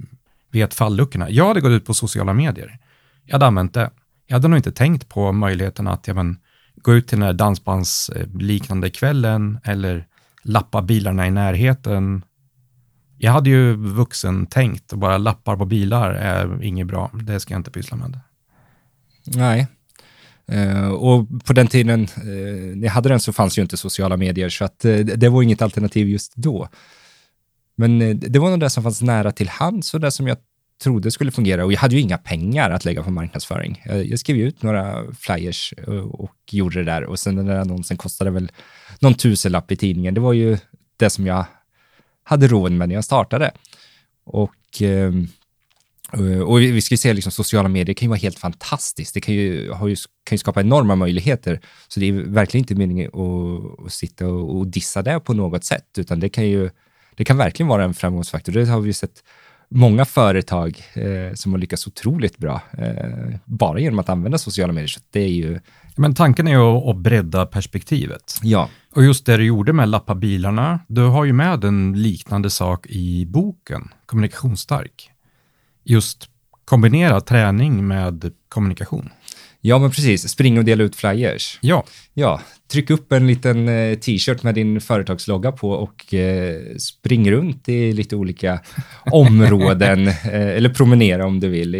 vet 0.52 0.74
falluckorna. 0.74 1.30
Jag 1.30 1.48
hade 1.48 1.62
gått 1.62 1.72
ut 1.72 1.86
på 1.86 1.94
sociala 1.94 2.34
medier. 2.34 2.80
Jag 3.26 3.34
hade 3.34 3.46
använt 3.46 3.74
det. 3.74 3.92
Jag 4.28 4.36
hade 4.36 4.48
nog 4.48 4.60
inte 4.60 4.72
tänkt 4.72 5.10
på 5.10 5.32
möjligheten 5.32 5.88
att, 5.88 6.08
ja 6.08 6.14
men, 6.14 6.38
gå 6.76 6.94
ut 6.94 7.08
till 7.08 7.20
den 7.20 7.26
här 7.26 7.34
dansbandsliknande 7.34 8.88
eh, 8.88 8.92
kvällen 8.92 9.60
eller 9.64 10.08
lappa 10.44 10.82
bilarna 10.82 11.28
i 11.28 11.32
närheten. 11.32 12.24
Jag 13.18 13.32
hade 13.32 13.50
ju 13.50 13.74
vuxen 13.76 14.46
tänkt 14.46 14.94
och 14.94 15.00
bara 15.00 15.18
lappar 15.18 15.58
på 15.58 15.66
bilar 15.66 16.12
är 16.12 16.64
inget 16.64 16.88
bra. 16.88 17.12
Det 17.14 17.40
ska 17.40 17.54
jag 17.54 17.60
inte 17.60 17.72
pyssla 17.72 17.98
med. 17.98 18.20
Nej. 19.26 19.68
Uh, 20.54 20.90
och 20.90 21.46
på 21.46 21.54
den 21.54 21.68
tiden 21.68 22.08
uh, 22.26 22.84
jag 22.84 22.92
hade 22.92 23.10
den 23.10 23.20
så 23.20 23.34
fanns 23.34 23.58
ju 23.58 23.62
inte 23.62 23.78
sociala 23.78 24.18
medier, 24.18 24.50
så 24.50 24.66
att 24.66 24.86
uh, 24.86 25.06
det 25.06 25.30
var 25.30 25.44
inget 25.44 25.62
alternativ 25.62 26.10
just 26.10 26.36
då. 26.36 26.70
Men 27.82 28.02
eh, 28.02 28.16
det 28.16 28.40
var 28.40 28.50
nog 28.50 28.60
det 28.60 28.70
som 28.70 28.84
fanns 28.84 29.02
nära 29.02 29.32
till 29.32 29.50
hands 29.50 29.94
och 29.94 30.00
det 30.00 30.12
som 30.12 30.28
jag 30.28 30.38
trodde 30.84 31.12
skulle 31.12 31.32
fungera 31.32 31.66
och 31.66 31.74
jag 31.74 31.80
hade 31.80 31.96
ju 31.96 32.02
inga 32.02 32.18
pengar 32.18 32.72
att 32.72 32.86
lägga 32.86 33.04
på 33.04 33.12
marknadsföring. 33.12 33.82
Eh, 33.86 34.02
jag, 34.02 34.20
skrev 34.20 34.38
ut 34.38 34.64
några 34.64 35.14
flyers 35.14 35.74
eh, 35.78 35.94
och, 35.94 36.36
gjorde 36.52 36.80
det 36.80 36.92
där 36.92 37.04
och 37.04 37.20
sen 37.20 37.36
den 37.36 37.46
där 37.46 37.60
annonsen 37.60 37.98
kostade 37.98 38.32
väl 38.32 38.52
någon 39.00 39.14
tusenlapp 39.14 39.72
i 39.72 39.76
tidningen. 39.76 40.14
Det 40.14 40.22
var 40.22 40.34
ju 40.34 40.58
det 40.98 41.10
som 41.10 41.28
jag 41.28 41.46
hade 42.24 42.48
råd 42.48 42.72
med 42.72 42.90
när 42.90 42.96
jag 42.96 43.04
startade. 43.04 43.52
Och, 44.24 44.82
ehm, 44.82 45.28
och 46.46 46.62
vi 46.62 46.82
ska 46.82 46.94
ju 46.94 46.98
säga 46.98 47.14
liksom 47.14 47.32
sociala 47.32 47.70
medier 47.70 47.94
kan 47.94 48.06
ju 48.06 48.10
vara 48.10 48.20
helt 48.20 48.40
fantastiskt. 48.40 49.14
Det 49.14 49.22
kan 49.22 49.36
ju, 49.36 49.72
har 49.72 49.88
ju, 49.88 49.96
kan 50.24 50.36
ju 50.36 50.38
skapa 50.38 50.62
enorma 50.62 50.96
möjligheter. 50.96 51.62
Så 51.88 52.00
det 52.00 52.06
är 52.06 52.14
verkligen 52.14 52.64
inte 52.64 52.76
meningen 52.76 53.08
att, 53.08 53.86
att 53.86 53.94
sitta 53.94 54.28
och, 54.28 54.58
och 54.58 54.68
dissa 54.68 55.02
det 55.02 55.20
på 55.20 55.34
något 55.34 55.64
sätt, 55.64 55.98
utan 55.98 56.20
det 56.20 56.30
kan 56.30 56.48
ju 56.48 56.70
det 57.16 57.26
kan 57.26 57.38
verkligen 57.38 57.68
vara 57.68 57.84
en 57.84 57.94
framgångsfaktor. 57.94 58.54
Det 58.54 58.66
har 58.66 58.82
vi 58.82 58.94
sett 58.94 59.24
många 59.70 60.06
företag 60.06 60.84
eh, 60.94 61.34
som 61.34 61.52
har 61.52 61.60
lyckats 61.60 61.88
otroligt 61.88 62.38
bra 62.38 62.62
eh, 62.78 63.36
bara 63.46 63.80
genom 63.80 64.00
att 64.00 64.10
använda 64.10 64.38
sociala 64.38 64.74
medier. 64.74 64.88
Så 64.88 65.00
det 65.10 65.20
är 65.20 65.30
ju... 65.30 65.60
Men 65.96 66.16
tanken 66.16 66.48
är 66.48 66.52
ju 66.52 66.90
att 66.90 66.98
bredda 66.98 67.46
perspektivet. 67.46 68.40
Ja. 68.44 68.70
Och 68.96 69.04
just 69.04 69.26
det 69.26 69.38
du 69.38 69.46
gjorde 69.46 69.74
med 69.74 69.90
lappa 69.90 70.16
bilarna, 70.16 70.80
du 70.88 71.02
har 71.02 71.26
ju 71.26 71.34
med 71.34 71.64
en 71.64 72.02
liknande 72.02 72.50
sak 72.50 72.88
i 72.90 73.26
boken, 73.26 73.90
Kommunikationsstark. 74.06 75.12
Just 75.84 76.30
kombinera 76.66 77.22
träning 77.22 77.88
med 77.88 78.32
kommunikation. 78.50 79.10
Ja, 79.62 79.80
men 79.80 79.92
precis. 79.92 80.30
Spring 80.30 80.58
och 80.58 80.66
dela 80.66 80.84
ut 80.84 80.96
flyers. 80.96 81.60
Ja, 81.62 81.86
Ja, 82.14 82.42
tryck 82.72 82.90
upp 82.90 83.12
en 83.12 83.28
liten 83.28 83.70
eh, 83.70 84.00
t-shirt 84.00 84.44
med 84.44 84.56
din 84.56 84.82
företagslogga 84.82 85.52
på 85.52 85.72
och 85.72 86.14
eh, 86.14 86.76
spring 86.78 87.32
runt 87.32 87.70
i 87.70 87.94
lite 87.94 88.16
olika 88.16 88.60
områden, 89.12 90.08
eh, 90.08 90.48
eller 90.48 90.70
promenera 90.70 91.26
om 91.26 91.40
du 91.40 91.50
vill, 91.50 91.76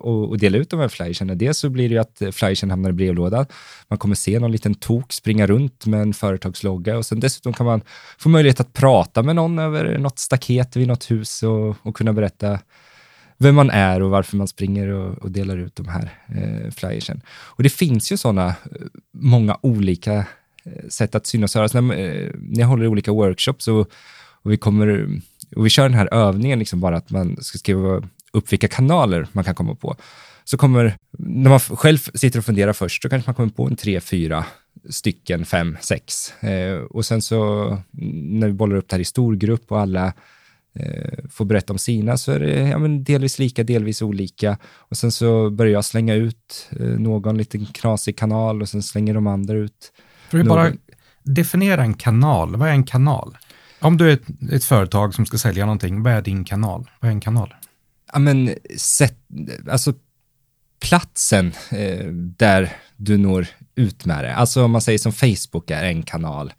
och 0.00 0.38
dela 0.38 0.58
ut 0.58 0.70
de 0.70 0.80
här 0.80 0.88
flyersen. 0.88 1.38
Dels 1.38 1.58
så 1.58 1.70
blir 1.70 1.88
det 1.88 1.94
ju 1.94 2.00
att 2.00 2.34
flyersen 2.36 2.70
hamnar 2.70 2.90
i 2.90 2.92
brevlådan. 2.92 3.46
Man 3.88 3.98
kommer 3.98 4.14
se 4.14 4.38
någon 4.38 4.52
liten 4.52 4.74
tok 4.74 5.12
springa 5.12 5.46
runt 5.46 5.86
med 5.86 6.02
en 6.02 6.14
företagslogga 6.14 6.96
och 6.96 7.06
sen 7.06 7.20
dessutom 7.20 7.52
kan 7.52 7.66
man 7.66 7.82
få 8.18 8.28
möjlighet 8.28 8.60
att 8.60 8.72
prata 8.72 9.22
med 9.22 9.36
någon 9.36 9.58
över 9.58 9.98
något 9.98 10.18
staket 10.18 10.76
vid 10.76 10.88
något 10.88 11.10
hus 11.10 11.42
och, 11.42 11.76
och 11.82 11.96
kunna 11.96 12.12
berätta 12.12 12.58
vem 13.40 13.54
man 13.54 13.70
är 13.70 14.02
och 14.02 14.10
varför 14.10 14.36
man 14.36 14.48
springer 14.48 14.88
och, 14.88 15.18
och 15.18 15.30
delar 15.30 15.56
ut 15.56 15.76
de 15.76 15.88
här 15.88 16.10
eh, 16.28 16.70
flyersen. 16.70 17.20
Och 17.28 17.62
det 17.62 17.68
finns 17.68 18.12
ju 18.12 18.16
sådana 18.16 18.46
eh, 18.48 18.54
många 19.12 19.58
olika 19.60 20.14
eh, 20.64 20.88
sätt 20.88 21.14
att 21.14 21.26
synas 21.26 21.54
och 21.54 21.58
höras. 21.58 21.74
När, 21.74 21.82
eh, 21.82 22.30
när 22.34 22.60
jag 22.60 22.66
håller 22.66 22.84
i 22.84 22.88
olika 22.88 23.12
workshops 23.12 23.68
och, 23.68 23.90
och 24.42 24.52
vi 24.52 24.56
kommer 24.56 25.08
och 25.56 25.66
vi 25.66 25.70
kör 25.70 25.82
den 25.82 25.98
här 25.98 26.14
övningen, 26.14 26.58
liksom 26.58 26.80
bara 26.80 26.96
att 26.96 27.10
man 27.10 27.36
ska 27.40 27.58
skriva 27.58 28.02
upp 28.32 28.52
vilka 28.52 28.68
kanaler 28.68 29.26
man 29.32 29.44
kan 29.44 29.54
komma 29.54 29.74
på. 29.74 29.96
Så 30.44 30.56
kommer, 30.56 30.96
när 31.18 31.50
man 31.50 31.60
själv 31.60 31.98
sitter 31.98 32.38
och 32.38 32.44
funderar 32.44 32.72
först, 32.72 33.02
så 33.02 33.08
kanske 33.08 33.28
man 33.28 33.34
kommer 33.34 33.50
på 33.50 33.66
en 33.66 33.76
tre, 33.76 34.00
fyra 34.00 34.44
stycken, 34.88 35.44
fem, 35.44 35.76
sex. 35.80 36.32
Eh, 36.42 36.78
och 36.78 37.06
sen 37.06 37.22
så 37.22 37.78
när 37.90 38.46
vi 38.46 38.52
bollar 38.52 38.76
upp 38.76 38.88
det 38.88 38.96
här 38.96 39.00
i 39.00 39.04
storgrupp 39.04 39.72
och 39.72 39.80
alla 39.80 40.12
får 41.30 41.44
berätta 41.44 41.72
om 41.72 41.78
sina 41.78 42.18
så 42.18 42.32
är 42.32 42.40
det 42.40 42.68
ja, 42.68 42.78
men 42.78 43.04
delvis 43.04 43.38
lika, 43.38 43.64
delvis 43.64 44.02
olika. 44.02 44.58
Och 44.64 44.96
sen 44.96 45.12
så 45.12 45.50
börjar 45.50 45.72
jag 45.72 45.84
slänga 45.84 46.14
ut 46.14 46.68
eh, 46.80 46.86
någon 46.86 47.38
liten 47.38 47.66
knasig 47.66 48.18
kanal 48.18 48.62
och 48.62 48.68
sen 48.68 48.82
slänger 48.82 49.14
de 49.14 49.26
andra 49.26 49.56
ut. 49.56 49.92
Får 50.30 50.38
vi 50.38 50.44
bara 50.44 50.72
definiera 51.22 51.82
en 51.82 51.94
kanal? 51.94 52.56
Vad 52.56 52.68
är 52.68 52.72
en 52.72 52.84
kanal? 52.84 53.36
Om 53.80 53.96
du 53.96 54.10
är 54.10 54.14
ett, 54.14 54.52
ett 54.52 54.64
företag 54.64 55.14
som 55.14 55.26
ska 55.26 55.38
sälja 55.38 55.64
någonting, 55.64 56.02
vad 56.02 56.12
är 56.12 56.22
din 56.22 56.44
kanal? 56.44 56.90
Vad 57.00 57.08
är 57.08 57.12
en 57.12 57.20
kanal? 57.20 57.54
Ja, 58.12 58.18
men 58.18 58.54
sätt, 58.76 59.18
alltså 59.70 59.94
platsen 60.80 61.52
eh, 61.70 62.06
där 62.12 62.72
du 62.96 63.18
når 63.18 63.46
ut 63.74 64.04
med 64.04 64.24
det. 64.24 64.34
Alltså 64.34 64.64
om 64.64 64.70
man 64.70 64.80
säger 64.80 64.98
som 64.98 65.12
Facebook 65.12 65.70
är 65.70 65.84
en 65.84 66.02
kanal. 66.02 66.52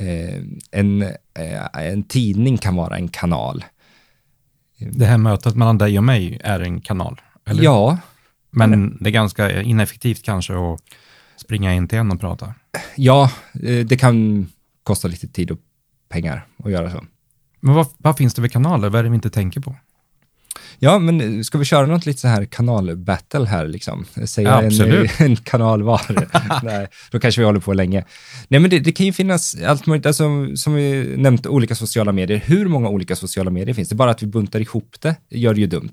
Eh, 0.00 0.42
en, 0.70 1.02
eh, 1.02 1.66
en 1.74 2.02
tidning 2.02 2.58
kan 2.58 2.76
vara 2.76 2.96
en 2.96 3.08
kanal. 3.08 3.64
Det 4.78 5.04
här 5.04 5.18
mötet 5.18 5.56
mellan 5.56 5.78
dig 5.78 5.98
och 5.98 6.04
mig 6.04 6.40
är 6.44 6.60
en 6.60 6.80
kanal. 6.80 7.20
Eller? 7.46 7.62
Ja, 7.62 7.98
Men 8.50 8.98
det 9.00 9.10
är 9.10 9.12
ganska 9.12 9.62
ineffektivt 9.62 10.22
kanske 10.22 10.54
att 10.54 10.80
springa 11.36 11.74
in 11.74 11.88
till 11.88 11.98
en 11.98 12.10
och 12.12 12.20
prata. 12.20 12.54
ja, 12.96 13.30
eh, 13.62 13.86
det 13.86 13.96
kan 13.96 14.46
kosta 14.82 15.08
lite 15.08 15.28
tid 15.28 15.50
och 15.50 15.58
pengar 16.08 16.46
att 16.64 16.70
göra 16.70 16.90
så. 16.90 17.04
Men 17.60 17.74
vad, 17.74 17.86
vad 17.98 18.16
finns 18.16 18.34
det 18.34 18.42
för 18.42 18.48
kanaler? 18.48 18.88
Vad 18.88 18.98
är 18.98 19.02
det 19.02 19.10
vi 19.10 19.14
inte 19.14 19.30
tänker 19.30 19.60
på? 19.60 19.76
Ja, 20.78 20.98
men 20.98 21.44
ska 21.44 21.58
vi 21.58 21.64
köra 21.64 21.86
något 21.86 22.06
lite 22.06 22.20
så 22.20 22.28
här 22.28 22.44
kanalbattle 22.44 23.44
här 23.46 23.66
liksom? 23.66 24.04
Säga 24.26 24.50
Ja, 24.50 24.84
en, 24.84 25.08
en 25.18 25.36
kanal 25.36 25.82
var. 25.82 26.00
Nej, 26.64 26.88
då 27.10 27.20
kanske 27.20 27.40
vi 27.40 27.44
håller 27.44 27.60
på 27.60 27.72
länge. 27.72 28.04
Nej, 28.48 28.60
men 28.60 28.70
det, 28.70 28.78
det 28.78 28.92
kan 28.92 29.06
ju 29.06 29.12
finnas 29.12 29.56
allt 29.66 29.86
möjligt, 29.86 30.06
alltså, 30.06 30.56
som 30.56 30.74
vi 30.74 31.14
nämnt, 31.16 31.46
olika 31.46 31.74
sociala 31.74 32.12
medier. 32.12 32.42
Hur 32.46 32.68
många 32.68 32.88
olika 32.88 33.16
sociala 33.16 33.50
medier 33.50 33.74
finns 33.74 33.88
det? 33.88 33.94
Bara 33.94 34.10
att 34.10 34.22
vi 34.22 34.26
buntar 34.26 34.60
ihop 34.60 34.96
det 35.00 35.16
gör 35.30 35.54
det 35.54 35.60
ju 35.60 35.66
dumt. 35.66 35.92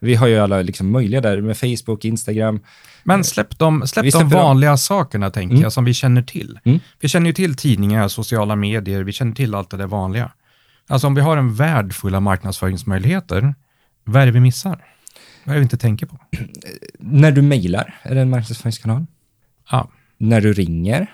Vi 0.00 0.14
har 0.14 0.26
ju 0.26 0.38
alla 0.38 0.62
liksom 0.62 0.90
möjliga 0.90 1.20
där 1.20 1.40
med 1.40 1.56
Facebook, 1.58 2.04
Instagram. 2.04 2.60
Men 3.04 3.24
släpp 3.24 3.58
de, 3.58 3.86
släpp 3.86 4.04
de 4.04 4.10
släpper 4.10 4.30
dem. 4.30 4.42
vanliga 4.42 4.76
sakerna, 4.76 5.30
tänker 5.30 5.54
Mm. 5.54 5.62
jag, 5.62 5.72
som 5.72 5.84
vi 5.84 5.94
känner 5.94 6.22
till. 6.22 6.58
Mm. 6.64 6.80
Vi 7.00 7.08
känner 7.08 7.26
ju 7.26 7.32
till 7.32 7.54
tidningar, 7.56 8.08
sociala 8.08 8.56
medier, 8.56 9.02
vi 9.02 9.12
känner 9.12 9.32
till 9.32 9.54
allt 9.54 9.70
det 9.70 9.76
där 9.76 9.86
vanliga. 9.86 10.30
Alltså 10.88 11.06
om 11.06 11.14
vi 11.14 11.20
har 11.20 11.36
en 11.36 11.54
värld 11.54 11.92
full 11.94 12.14
av 12.14 12.22
marknadsföringsmöjligheter, 12.22 13.54
vad 14.06 14.22
är 14.22 14.26
det 14.26 14.32
vi 14.32 14.40
missar? 14.40 14.84
Vad 15.44 15.52
är 15.52 15.54
det 15.54 15.60
vi 15.60 15.62
inte 15.64 15.76
tänker 15.76 16.06
på? 16.06 16.18
När 16.98 17.32
du 17.32 17.42
mejlar, 17.42 17.94
är 18.02 18.14
det 18.14 18.20
en 18.20 18.30
marknadsföringskanal? 18.30 19.06
Ja, 19.70 19.90
När 20.18 20.40
du 20.40 20.52
ringer. 20.52 21.12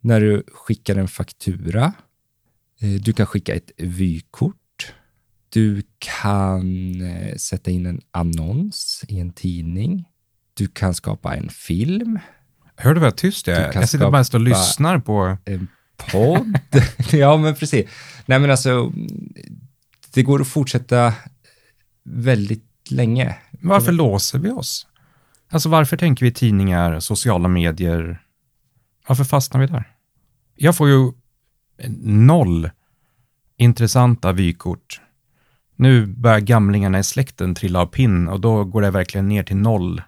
När 0.00 0.20
du 0.20 0.42
skickar 0.52 0.96
en 0.96 1.08
faktura. 1.08 1.92
Eh, 2.80 2.88
Du 2.90 3.12
kan 3.12 3.26
skicka 3.26 3.54
ett 3.54 3.70
vykort. 3.78 4.56
Du 5.48 5.82
kan 5.98 7.00
eh, 7.00 7.36
sätta 7.36 7.70
in 7.70 7.86
en 7.86 8.00
annons 8.10 9.04
i 9.08 9.20
en 9.20 9.32
tidning. 9.32 10.08
Du 10.54 10.66
kan 10.66 10.94
skapa 10.94 11.36
en 11.36 11.48
film, 11.48 12.18
hör 12.76 12.94
du 12.94 13.00
vad 13.00 13.16
tyst 13.16 13.46
jag 13.46 13.58
är? 13.58 13.70
Jag 13.74 13.88
sitter 13.88 14.10
bara 14.10 14.24
och 14.32 14.40
lyssnar 14.40 14.98
på... 14.98 15.36
en 15.44 15.68
podd. 15.96 16.58
ja, 17.12 17.36
men 17.36 17.54
precis. 17.54 17.90
Nej, 18.26 18.38
men 18.38 18.50
alltså, 18.50 18.92
det 20.14 20.22
går 20.22 20.40
att 20.40 20.48
fortsätta 20.48 21.14
väldigt 22.04 22.90
länge. 22.90 23.36
Varför 23.50 23.92
låser 23.92 24.38
vi 24.38 24.50
oss? 24.50 24.86
Alltså 25.50 25.68
varför 25.68 25.96
tänker 25.96 26.24
vi 26.26 26.32
tidningar, 26.32 27.00
sociala 27.00 27.48
medier? 27.48 28.22
Varför 29.08 29.24
fastnar 29.24 29.60
vi 29.60 29.66
där? 29.66 29.84
Jag 30.56 30.76
får 30.76 30.88
ju 30.88 31.12
noll 32.04 32.70
intressanta 33.56 34.32
vykort. 34.32 35.00
Nu 35.76 36.06
börjar 36.06 36.40
gamlingarna 36.40 36.98
i 36.98 37.04
släkten 37.04 37.54
trilla 37.54 37.80
av 37.80 37.86
pinn 37.86 38.28
och 38.28 38.40
då 38.40 38.64
går 38.64 38.82
det 38.82 38.90
verkligen 38.90 39.28
ner 39.28 39.42
till 39.42 39.56
noll 39.56 40.02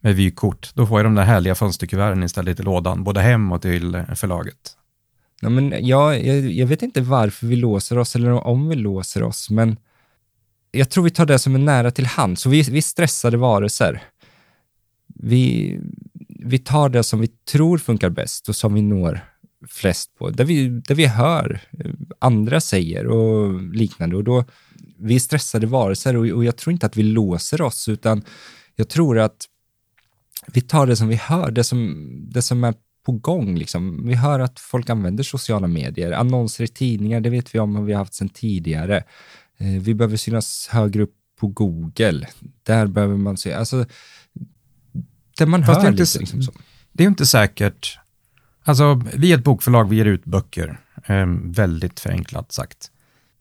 med 0.00 0.16
vykort. 0.16 0.74
Då 0.74 0.86
får 0.86 0.98
jag 0.98 1.06
de 1.06 1.14
där 1.14 1.24
härliga 1.24 1.54
fönsterkuverten 1.54 2.22
istället 2.22 2.60
i 2.60 2.62
lådan, 2.62 3.04
både 3.04 3.20
hem 3.20 3.52
och 3.52 3.62
till 3.62 4.04
förlaget. 4.14 4.76
Ja, 5.40 5.48
men 5.48 5.86
jag, 5.86 6.26
jag, 6.26 6.50
jag 6.50 6.66
vet 6.66 6.82
inte 6.82 7.00
varför 7.00 7.46
vi 7.46 7.56
låser 7.56 7.98
oss 7.98 8.16
eller 8.16 8.46
om 8.46 8.68
vi 8.68 8.76
låser 8.76 9.22
oss, 9.22 9.50
men 9.50 9.76
jag 10.70 10.90
tror 10.90 11.04
vi 11.04 11.10
tar 11.10 11.26
det 11.26 11.38
som 11.38 11.54
är 11.54 11.58
nära 11.58 11.90
till 11.90 12.06
hand. 12.06 12.38
Så 12.38 12.48
vi, 12.48 12.62
vi 12.62 12.78
är 12.78 12.82
stressade 12.82 13.36
varelser. 13.36 14.02
Vi, 15.14 15.76
vi 16.26 16.58
tar 16.58 16.88
det 16.88 17.02
som 17.02 17.20
vi 17.20 17.28
tror 17.28 17.78
funkar 17.78 18.10
bäst 18.10 18.48
och 18.48 18.56
som 18.56 18.74
vi 18.74 18.82
når 18.82 19.20
flest 19.68 20.18
på. 20.18 20.30
Där 20.30 20.44
vi, 20.44 20.68
där 20.68 20.94
vi 20.94 21.06
hör 21.06 21.60
eh, 21.78 21.90
andra 22.18 22.60
säger 22.60 23.06
och 23.06 23.62
liknande. 23.62 24.16
Och 24.16 24.24
då, 24.24 24.44
vi 24.98 25.14
är 25.14 25.20
stressade 25.20 25.66
varelser 25.66 26.16
och, 26.16 26.26
och 26.26 26.44
jag 26.44 26.56
tror 26.56 26.72
inte 26.72 26.86
att 26.86 26.96
vi 26.96 27.02
låser 27.02 27.62
oss, 27.62 27.88
utan 27.88 28.22
jag 28.76 28.88
tror 28.88 29.18
att 29.18 29.46
vi 30.52 30.60
tar 30.60 30.86
det 30.86 30.96
som 30.96 31.08
vi 31.08 31.16
hör, 31.16 31.50
det 31.50 31.64
som, 31.64 32.08
det 32.30 32.42
som 32.42 32.64
är 32.64 32.74
på 33.06 33.12
gång. 33.12 33.56
Liksom. 33.56 34.06
Vi 34.06 34.14
hör 34.14 34.40
att 34.40 34.60
folk 34.60 34.90
använder 34.90 35.24
sociala 35.24 35.66
medier, 35.66 36.12
annonser 36.12 36.64
i 36.64 36.68
tidningar, 36.68 37.20
det 37.20 37.30
vet 37.30 37.54
vi 37.54 37.58
om 37.58 37.76
och 37.76 37.88
vi 37.88 37.92
har 37.92 37.98
haft 37.98 38.14
sedan 38.14 38.28
tidigare. 38.28 39.04
Eh, 39.60 39.80
vi 39.80 39.94
behöver 39.94 40.16
synas 40.16 40.68
högre 40.70 41.02
upp 41.02 41.14
på 41.40 41.46
Google. 41.46 42.28
Där 42.62 42.86
behöver 42.86 43.16
man 43.16 43.36
se, 43.36 43.52
alltså, 43.52 43.84
där 45.38 45.46
man 45.46 45.64
Fast 45.64 45.80
det 45.80 45.80
är 45.80 45.84
hör 45.84 45.90
inte 45.90 46.02
lite. 46.02 46.18
Liksom, 46.18 46.42
så. 46.42 46.52
Det 46.92 47.02
är 47.02 47.04
ju 47.04 47.10
inte 47.10 47.26
säkert. 47.26 47.98
Alltså, 48.64 49.02
vi 49.14 49.32
är 49.32 49.38
ett 49.38 49.44
bokförlag, 49.44 49.88
vi 49.88 49.96
ger 49.96 50.04
ut 50.04 50.24
böcker. 50.24 50.80
Ehm, 51.06 51.52
väldigt 51.52 52.00
förenklat 52.00 52.52
sagt. 52.52 52.90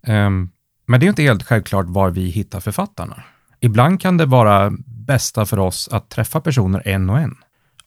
Ehm, 0.03 0.49
men 0.85 0.99
det 0.99 1.05
är 1.05 1.09
inte 1.09 1.23
helt 1.23 1.43
självklart 1.43 1.85
var 1.89 2.09
vi 2.09 2.29
hittar 2.29 2.59
författarna. 2.59 3.23
Ibland 3.59 4.01
kan 4.01 4.17
det 4.17 4.25
vara 4.25 4.71
bästa 4.85 5.45
för 5.45 5.59
oss 5.59 5.89
att 5.91 6.09
träffa 6.09 6.41
personer 6.41 6.87
en 6.87 7.09
och 7.09 7.19
en. 7.19 7.35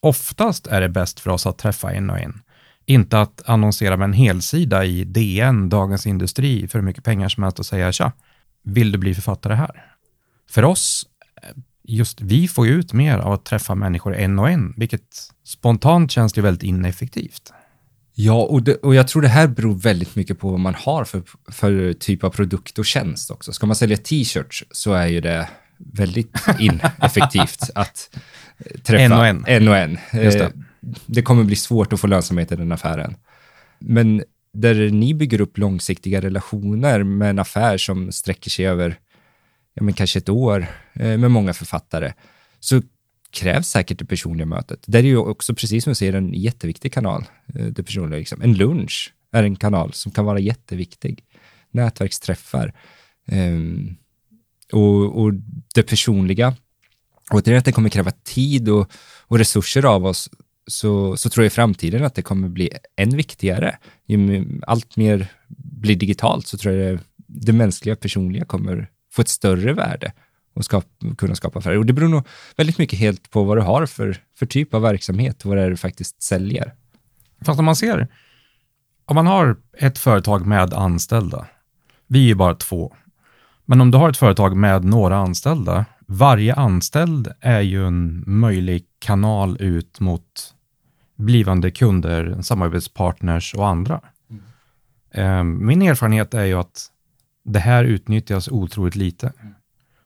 Oftast 0.01 0.67
är 0.67 0.81
det 0.81 0.89
bäst 0.89 1.21
för 1.21 1.31
oss 1.31 1.47
att 1.47 1.59
träffa 1.59 1.93
en 1.93 2.11
och 2.11 2.19
en. 2.19 2.43
Inte 2.87 3.21
att 3.21 3.43
annonsera 3.47 3.97
med 3.97 4.05
en 4.05 4.13
helsida 4.13 4.85
i 4.85 5.05
DN, 5.05 5.69
Dagens 5.69 6.07
Industri, 6.07 6.69
för 6.69 6.79
hur 6.79 6.87
mycket 6.87 7.05
pengar 7.05 7.29
som 7.29 7.43
helst 7.43 7.59
och 7.59 7.67
säga 7.67 7.93
tja, 7.93 8.13
vill 8.63 8.93
du 8.93 8.99
bli 8.99 9.15
författare 9.15 9.55
här? 9.55 9.87
För 10.51 10.65
oss 10.65 11.07
just 11.85 12.21
vi 12.21 12.49
får 12.49 12.67
ju 12.67 12.73
ut 12.73 12.93
mer 12.93 13.19
av 13.19 13.33
att 13.33 13.45
träffa 13.45 13.75
människor 13.75 14.17
en 14.17 14.39
och 14.39 14.51
en, 14.51 14.75
vilket 14.77 15.31
spontant 15.45 16.11
känns 16.11 16.33
det 16.33 16.43
väldigt 16.43 16.63
ineffektivt. 16.63 17.53
Ja, 18.15 18.43
och, 18.43 18.63
det, 18.63 18.75
och 18.75 18.95
jag 18.95 19.09
tror 19.09 19.23
det 19.23 19.29
här 19.29 19.47
beror 19.47 19.75
väldigt 19.75 20.17
mycket 20.17 20.39
på 20.39 20.51
vad 20.51 20.61
man 20.61 20.75
har 20.75 21.05
för, 21.05 21.23
för 21.51 21.93
typ 21.93 22.25
av 22.25 22.31
produkt 22.31 22.79
och 22.79 22.85
tjänst 22.85 23.31
också. 23.31 23.53
Ska 23.53 23.67
man 23.67 23.77
sälja 23.77 23.97
t-shirts 23.97 24.65
så 24.71 24.93
är 24.93 25.07
ju 25.07 25.21
det 25.21 25.49
väldigt 25.79 26.37
ineffektivt 26.59 27.71
att 27.75 28.11
eh, 28.59 28.81
träffa 28.81 29.05
En 29.05 29.13
och 29.13 29.27
en. 29.27 29.45
en, 29.47 29.69
och 29.69 29.77
en. 29.77 29.99
Det. 31.07 31.23
Kommer 31.23 31.45
bli 31.45 31.57
svårt 31.57 31.93
att 31.93 32.01
få 32.01 32.07
lönsamhet 32.07 32.53
i 32.53 32.57
den 32.57 32.73
affären. 32.73 33.17
Men 33.79 34.25
där 34.53 34.91
ni 34.91 35.15
bygger 35.15 35.41
upp 35.41 35.59
långsiktiga 35.59 36.21
relationer 36.21 37.03
med 37.03 37.31
en 37.31 37.39
affär 37.39 37.79
som 37.79 38.13
sträcker 38.13 38.51
sig 38.51 38.67
över 38.67 38.99
ja, 39.75 39.83
men 39.83 39.95
kanske 39.95 40.19
ett 40.19 40.29
år 40.29 40.67
eh, 40.93 41.19
med 41.19 41.31
många 41.31 41.53
författare, 41.55 42.13
så 42.61 42.83
krävs 43.31 43.69
säkert 43.69 43.99
det 43.99 44.05
personliga 44.05 44.47
mötet. 44.47 44.85
Det 44.87 44.99
är 44.99 45.03
ju 45.03 45.17
också, 45.17 45.55
precis 45.55 45.85
som 45.85 45.91
du 45.91 45.95
säger, 45.95 46.13
en 46.13 46.35
jätteviktig 46.35 46.93
kanal. 46.93 47.25
Eh, 47.55 47.67
det 47.67 47.83
personliga, 47.83 48.19
liksom. 48.19 48.43
En 48.43 48.55
lunch 48.55 49.15
är 49.33 49.43
en 49.43 49.57
kanal 49.57 49.93
som 49.93 50.13
kan 50.13 50.25
vara 50.25 50.39
jätteviktig. 50.39 51.25
Nätverksträffar. 51.71 52.75
Um, 53.33 53.97
och, 54.73 55.23
och 55.23 55.33
det 55.75 55.83
personliga 55.83 56.57
Och 57.31 57.43
det 57.43 57.53
är 57.53 57.57
att 57.57 57.65
det 57.65 57.73
kommer 57.73 57.89
kräva 57.89 58.11
tid 58.11 58.69
och, 58.69 58.93
och 59.21 59.39
resurser 59.39 59.85
av 59.85 60.07
oss, 60.07 60.31
så, 60.67 61.17
så 61.17 61.31
tror 61.31 61.45
jag 61.45 61.51
i 61.51 61.55
framtiden 61.55 62.05
att 62.05 62.15
det 62.15 62.23
kommer 62.23 62.49
bli 62.49 62.71
än 62.97 63.17
viktigare. 63.17 63.79
Ju 64.07 64.47
allt 64.67 64.97
mer 64.97 65.27
blir 65.57 65.97
digitalt 65.97 66.47
så 66.47 66.59
tror 66.59 66.75
jag 66.75 66.95
det, 66.95 67.03
det 67.27 67.53
mänskliga, 67.53 67.97
personliga 67.97 68.45
kommer 68.45 68.91
få 69.13 69.23
ett 69.23 69.29
större 69.29 69.73
värde 69.73 70.13
och 70.55 70.65
skapa, 70.65 71.15
kunna 71.19 71.35
skapa 71.35 71.59
affärer. 71.59 71.79
Och 71.79 71.87
det 71.87 71.93
beror 71.93 72.09
nog 72.09 72.27
väldigt 72.57 72.79
mycket 72.79 72.99
helt 72.99 73.31
på 73.31 73.45
vad 73.45 73.57
du 73.57 73.63
har 73.63 73.87
för, 73.87 74.17
för 74.39 74.47
typ 74.47 74.75
av 74.75 74.83
verksamhet, 74.83 75.45
vad 75.45 75.57
det 75.57 75.63
är 75.63 75.71
du 75.71 75.77
faktiskt 75.77 76.23
säljer. 76.23 76.75
Fast 77.45 77.59
om 77.59 77.65
man 77.65 77.77
ser, 77.77 78.09
om 79.05 79.15
man 79.15 79.27
har 79.27 79.57
ett 79.79 79.99
företag 79.99 80.47
med 80.47 80.75
anställda, 80.75 81.47
vi 82.07 82.19
är 82.19 82.27
ju 82.27 82.35
bara 82.35 82.55
två, 82.55 82.97
men 83.65 83.81
om 83.81 83.91
du 83.91 83.99
har 83.99 84.11
ett 84.11 84.17
företag 84.17 84.57
med 84.57 84.85
några 84.85 85.17
anställda, 85.17 85.85
varje 86.07 86.55
anställd 86.55 87.33
är 87.41 87.61
ju 87.61 87.87
en 87.87 88.25
möjlig 88.27 88.85
kanal 89.03 89.57
ut 89.61 90.01
mot 90.01 90.55
blivande 91.17 91.71
kunder, 91.71 92.43
samarbetspartners 92.43 93.55
och 93.55 93.69
andra. 93.69 94.01
Mm. 95.15 95.67
Min 95.67 95.83
erfarenhet 95.83 96.35
är 96.35 96.45
ju 96.45 96.55
att 96.55 96.87
det 97.45 97.59
här 97.59 97.85
utnyttjas 97.85 98.49
otroligt 98.49 98.97
lite. 98.97 99.33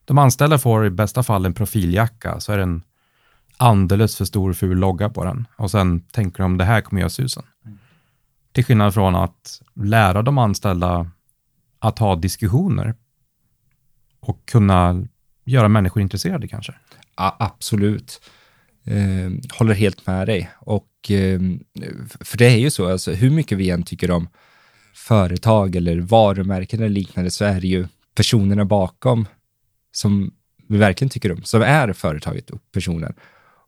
De 0.05 0.19
anställda 0.19 0.59
får 0.59 0.87
i 0.87 0.91
bästa 0.91 1.23
fall 1.23 1.47
en 1.47 1.55
profiljacka, 1.55 2.41
så 2.41 2.53
är 2.53 2.57
det 2.57 2.63
en 2.63 2.83
alldeles 3.57 4.17
för 4.17 4.25
stor 4.25 4.53
ful 4.53 4.79
logga 4.79 5.09
på 5.09 5.25
den. 5.25 5.47
Och 5.57 5.71
sen 5.71 6.01
tänker 6.01 6.43
de, 6.43 6.59
det 6.59 6.65
här 6.65 6.81
kommer 6.81 7.01
göra 7.01 7.11
susen. 7.11 7.45
Mm. 7.65 7.79
Till 8.53 8.65
skillnad 8.65 8.95
från 8.95 9.15
att 9.15 9.63
lära 9.75 10.23
de 10.23 10.39
anställda 10.39 11.11
att 11.79 11.99
ha 11.99 12.17
diskussioner 12.17 12.95
och 14.21 14.47
kunna 14.47 15.07
göra 15.45 15.69
människor 15.69 16.03
intresserade 16.03 16.49
kanske. 16.49 16.75
Ja, 17.17 17.37
absolut. 17.39 18.21
Eh, 18.87 19.31
håller 19.59 19.75
helt 19.75 20.07
med 20.07 20.29
dig. 20.29 20.51
Och, 20.59 21.11
eh, 21.11 21.41
för 22.21 22.39
det 22.39 22.47
är 22.47 22.57
ju 22.57 22.71
så, 22.71 22.89
alltså, 22.89 23.13
hur 23.13 23.31
mycket 23.31 23.59
vi 23.59 23.71
än 23.71 23.83
tycker 23.83 24.11
om 24.11 24.29
företag 24.95 25.77
eller 25.77 25.99
varumärken 25.99 26.81
eller 26.81 26.89
liknande 26.89 27.31
så 27.31 27.45
är 27.45 27.61
det 27.61 27.67
ju 27.67 27.87
personerna 28.15 28.65
bakom 28.65 29.27
som 29.93 30.35
vi 30.69 30.79
verkligen 30.79 31.11
tycker 31.11 31.33
om, 31.33 31.43
som 31.43 31.63
är 31.63 31.93
företaget 31.93 32.51
och 32.51 32.61
personen. 32.73 33.15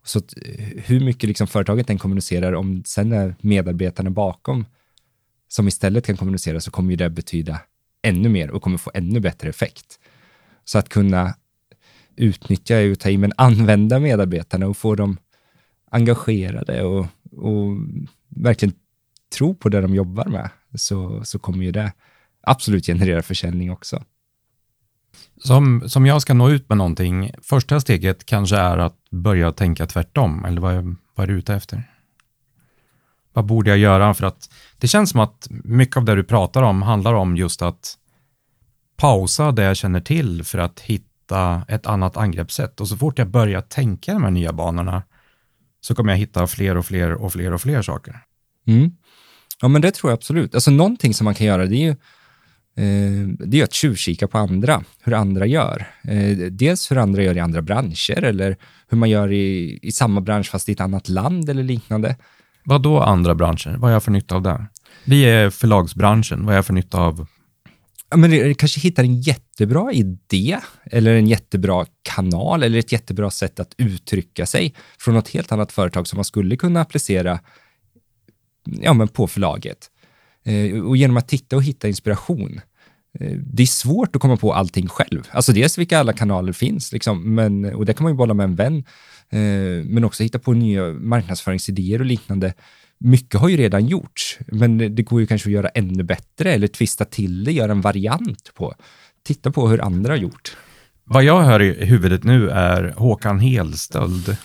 Så 0.03 0.19
att, 0.19 0.33
eh, 0.45 0.65
hur 0.85 0.99
mycket 0.99 1.27
liksom 1.27 1.47
företaget 1.47 1.89
än 1.89 1.97
kommunicerar, 1.97 2.53
om 2.53 2.83
sen 2.85 3.11
är 3.11 3.35
medarbetarna 3.41 4.09
bakom 4.09 4.65
som 5.47 5.67
istället 5.67 6.05
kan 6.05 6.17
kommunicera, 6.17 6.59
så 6.59 6.71
kommer 6.71 6.91
ju 6.91 6.95
det 6.95 7.09
betyda 7.09 7.61
ännu 8.01 8.29
mer 8.29 8.51
och 8.51 8.61
kommer 8.61 8.77
få 8.77 8.91
ännu 8.93 9.19
bättre 9.19 9.49
effekt. 9.49 9.99
Så 10.65 10.77
att 10.77 10.89
kunna 10.89 11.35
utnyttja 12.19 12.75
är 12.75 12.81
ju 12.81 12.95
ta 12.95 13.09
i, 13.09 13.17
men 13.17 13.33
använda 13.37 13.99
medarbetarna 13.99 14.67
och 14.67 14.77
få 14.77 14.95
dem 14.95 15.17
engagerade 15.91 16.83
och, 16.83 17.07
och 17.31 17.77
verkligen 18.29 18.75
tro 19.37 19.55
på 19.55 19.69
det 19.69 19.81
de 19.81 19.95
jobbar 19.95 20.25
med, 20.25 20.49
så, 20.75 21.23
så 21.23 21.39
kommer 21.39 21.63
ju 21.63 21.71
det 21.71 21.93
absolut 22.41 22.85
generera 22.85 23.21
försäljning 23.21 23.71
också. 23.71 24.03
Som, 25.37 25.89
som 25.89 26.05
jag 26.05 26.21
ska 26.21 26.33
nå 26.33 26.49
ut 26.49 26.69
med 26.69 26.77
någonting, 26.77 27.31
första 27.41 27.79
steget 27.79 28.25
kanske 28.25 28.57
är 28.57 28.77
att 28.77 29.09
börja 29.11 29.51
tänka 29.51 29.85
tvärtom, 29.85 30.45
eller 30.45 30.61
vad, 30.61 30.95
vad 31.15 31.23
är 31.23 31.27
du 31.27 31.39
ute 31.39 31.53
efter? 31.53 31.83
Vad 33.33 33.45
borde 33.45 33.69
jag 33.69 33.79
göra 33.79 34.13
för 34.13 34.25
att 34.25 34.49
det 34.77 34.87
känns 34.87 35.09
som 35.09 35.19
att 35.19 35.47
mycket 35.49 35.97
av 35.97 36.05
det 36.05 36.15
du 36.15 36.23
pratar 36.23 36.63
om 36.63 36.81
handlar 36.81 37.13
om 37.13 37.37
just 37.37 37.61
att 37.61 37.97
pausa 38.97 39.51
det 39.51 39.63
jag 39.63 39.77
känner 39.77 40.01
till 40.01 40.43
för 40.43 40.57
att 40.57 40.79
hitta 40.79 41.08
ett 41.67 41.85
annat 41.85 42.17
angreppssätt. 42.17 42.81
Och 42.81 42.87
så 42.87 42.97
fort 42.97 43.17
jag 43.17 43.29
börjar 43.29 43.61
tänka 43.61 44.13
de 44.13 44.23
här 44.23 44.31
nya 44.31 44.53
banorna 44.53 45.03
så 45.81 45.95
kommer 45.95 46.13
jag 46.13 46.17
hitta 46.17 46.47
fler 46.47 46.77
och 46.77 46.85
fler 46.85 47.13
och 47.13 47.33
fler 47.33 47.53
och 47.53 47.61
fler 47.61 47.81
saker. 47.81 48.19
Mm. 48.67 48.91
Ja, 49.61 49.67
men 49.67 49.81
det 49.81 49.91
tror 49.91 50.11
jag 50.11 50.17
absolut. 50.17 50.55
Alltså 50.55 50.71
någonting 50.71 51.13
som 51.13 51.25
man 51.25 51.35
kan 51.35 51.47
göra, 51.47 51.65
det 51.65 51.75
är 51.75 51.85
ju 51.85 51.89
eh, 52.75 53.27
det 53.27 53.59
är 53.59 53.63
att 53.63 53.73
tjuvkika 53.73 54.27
på 54.27 54.37
andra, 54.37 54.83
hur 55.03 55.13
andra 55.13 55.45
gör. 55.45 55.87
Eh, 56.03 56.37
dels 56.37 56.91
hur 56.91 56.97
andra 56.97 57.23
gör 57.23 57.37
i 57.37 57.39
andra 57.39 57.61
branscher 57.61 58.23
eller 58.23 58.57
hur 58.89 58.97
man 58.97 59.09
gör 59.09 59.31
i, 59.31 59.79
i 59.81 59.91
samma 59.91 60.21
bransch 60.21 60.51
fast 60.51 60.69
i 60.69 60.71
ett 60.71 60.81
annat 60.81 61.09
land 61.09 61.49
eller 61.49 61.63
liknande. 61.63 62.15
Vad 62.63 62.81
då 62.81 62.99
andra 62.99 63.35
branscher? 63.35 63.75
Vad 63.77 63.89
är 63.89 63.93
jag 63.93 64.03
för 64.03 64.11
nytta 64.11 64.35
av 64.35 64.41
det? 64.41 64.65
Vi 65.05 65.23
är 65.23 65.49
förlagsbranschen, 65.49 66.45
vad 66.45 66.53
är 66.53 66.57
jag 66.57 66.65
för 66.65 66.73
nytta 66.73 66.97
av 66.97 67.27
men 68.15 68.55
kanske 68.55 68.79
hittar 68.79 69.03
en 69.03 69.21
jättebra 69.21 69.91
idé 69.91 70.57
eller 70.83 71.15
en 71.15 71.27
jättebra 71.27 71.85
kanal 72.01 72.63
eller 72.63 72.79
ett 72.79 72.91
jättebra 72.91 73.29
sätt 73.29 73.59
att 73.59 73.73
uttrycka 73.77 74.45
sig 74.45 74.75
från 74.99 75.15
något 75.15 75.29
helt 75.29 75.51
annat 75.51 75.71
företag 75.71 76.07
som 76.07 76.17
man 76.17 76.25
skulle 76.25 76.57
kunna 76.57 76.81
applicera 76.81 77.39
ja, 78.65 78.93
men 78.93 79.07
på 79.07 79.27
förlaget. 79.27 79.89
Eh, 80.43 80.79
och 80.79 80.97
genom 80.97 81.17
att 81.17 81.27
titta 81.27 81.55
och 81.55 81.63
hitta 81.63 81.87
inspiration. 81.87 82.61
Eh, 83.19 83.31
det 83.31 83.63
är 83.63 83.67
svårt 83.67 84.15
att 84.15 84.21
komma 84.21 84.37
på 84.37 84.53
allting 84.53 84.87
själv. 84.87 85.27
Alltså 85.31 85.51
dels 85.51 85.77
vilka 85.77 85.99
alla 85.99 86.13
kanaler 86.13 86.53
finns, 86.53 86.91
liksom, 86.91 87.35
men, 87.35 87.65
och 87.65 87.85
det 87.85 87.93
kan 87.93 88.03
man 88.03 88.13
ju 88.13 88.17
bolla 88.17 88.33
med 88.33 88.43
en 88.43 88.55
vän, 88.55 88.77
eh, 89.29 89.85
men 89.85 90.03
också 90.03 90.23
hitta 90.23 90.39
på 90.39 90.53
nya 90.53 90.87
marknadsföringsidéer 90.87 91.99
och 91.99 92.05
liknande 92.05 92.53
mycket 92.99 93.39
har 93.39 93.49
ju 93.49 93.57
redan 93.57 93.87
gjorts, 93.87 94.39
men 94.47 94.77
det 94.95 95.03
går 95.03 95.21
ju 95.21 95.27
kanske 95.27 95.49
att 95.49 95.53
göra 95.53 95.69
ännu 95.69 96.03
bättre 96.03 96.53
eller 96.53 96.67
twista 96.67 97.05
till 97.05 97.43
det, 97.43 97.51
göra 97.51 97.71
en 97.71 97.81
variant 97.81 98.51
på. 98.55 98.75
Titta 99.23 99.51
på 99.51 99.67
hur 99.67 99.81
andra 99.81 100.13
har 100.13 100.17
gjort. 100.17 100.57
Vad 101.03 101.23
jag 101.23 101.41
hör 101.41 101.61
i 101.61 101.85
huvudet 101.85 102.23
nu 102.23 102.49
är 102.49 102.93
Håkan 102.97 103.39
Helstöld. 103.39 104.37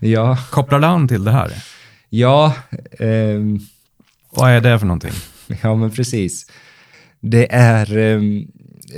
Ja. 0.00 0.38
Kopplar 0.50 0.82
an 0.82 1.08
till 1.08 1.24
det 1.24 1.30
här? 1.30 1.64
Ja. 2.08 2.54
Ehm... 2.98 3.60
Vad 4.30 4.50
är 4.50 4.60
det 4.60 4.78
för 4.78 4.86
någonting? 4.86 5.12
Ja, 5.62 5.74
men 5.74 5.90
precis. 5.90 6.50
Det 7.20 7.52
är... 7.52 7.96
Ehm 7.96 8.46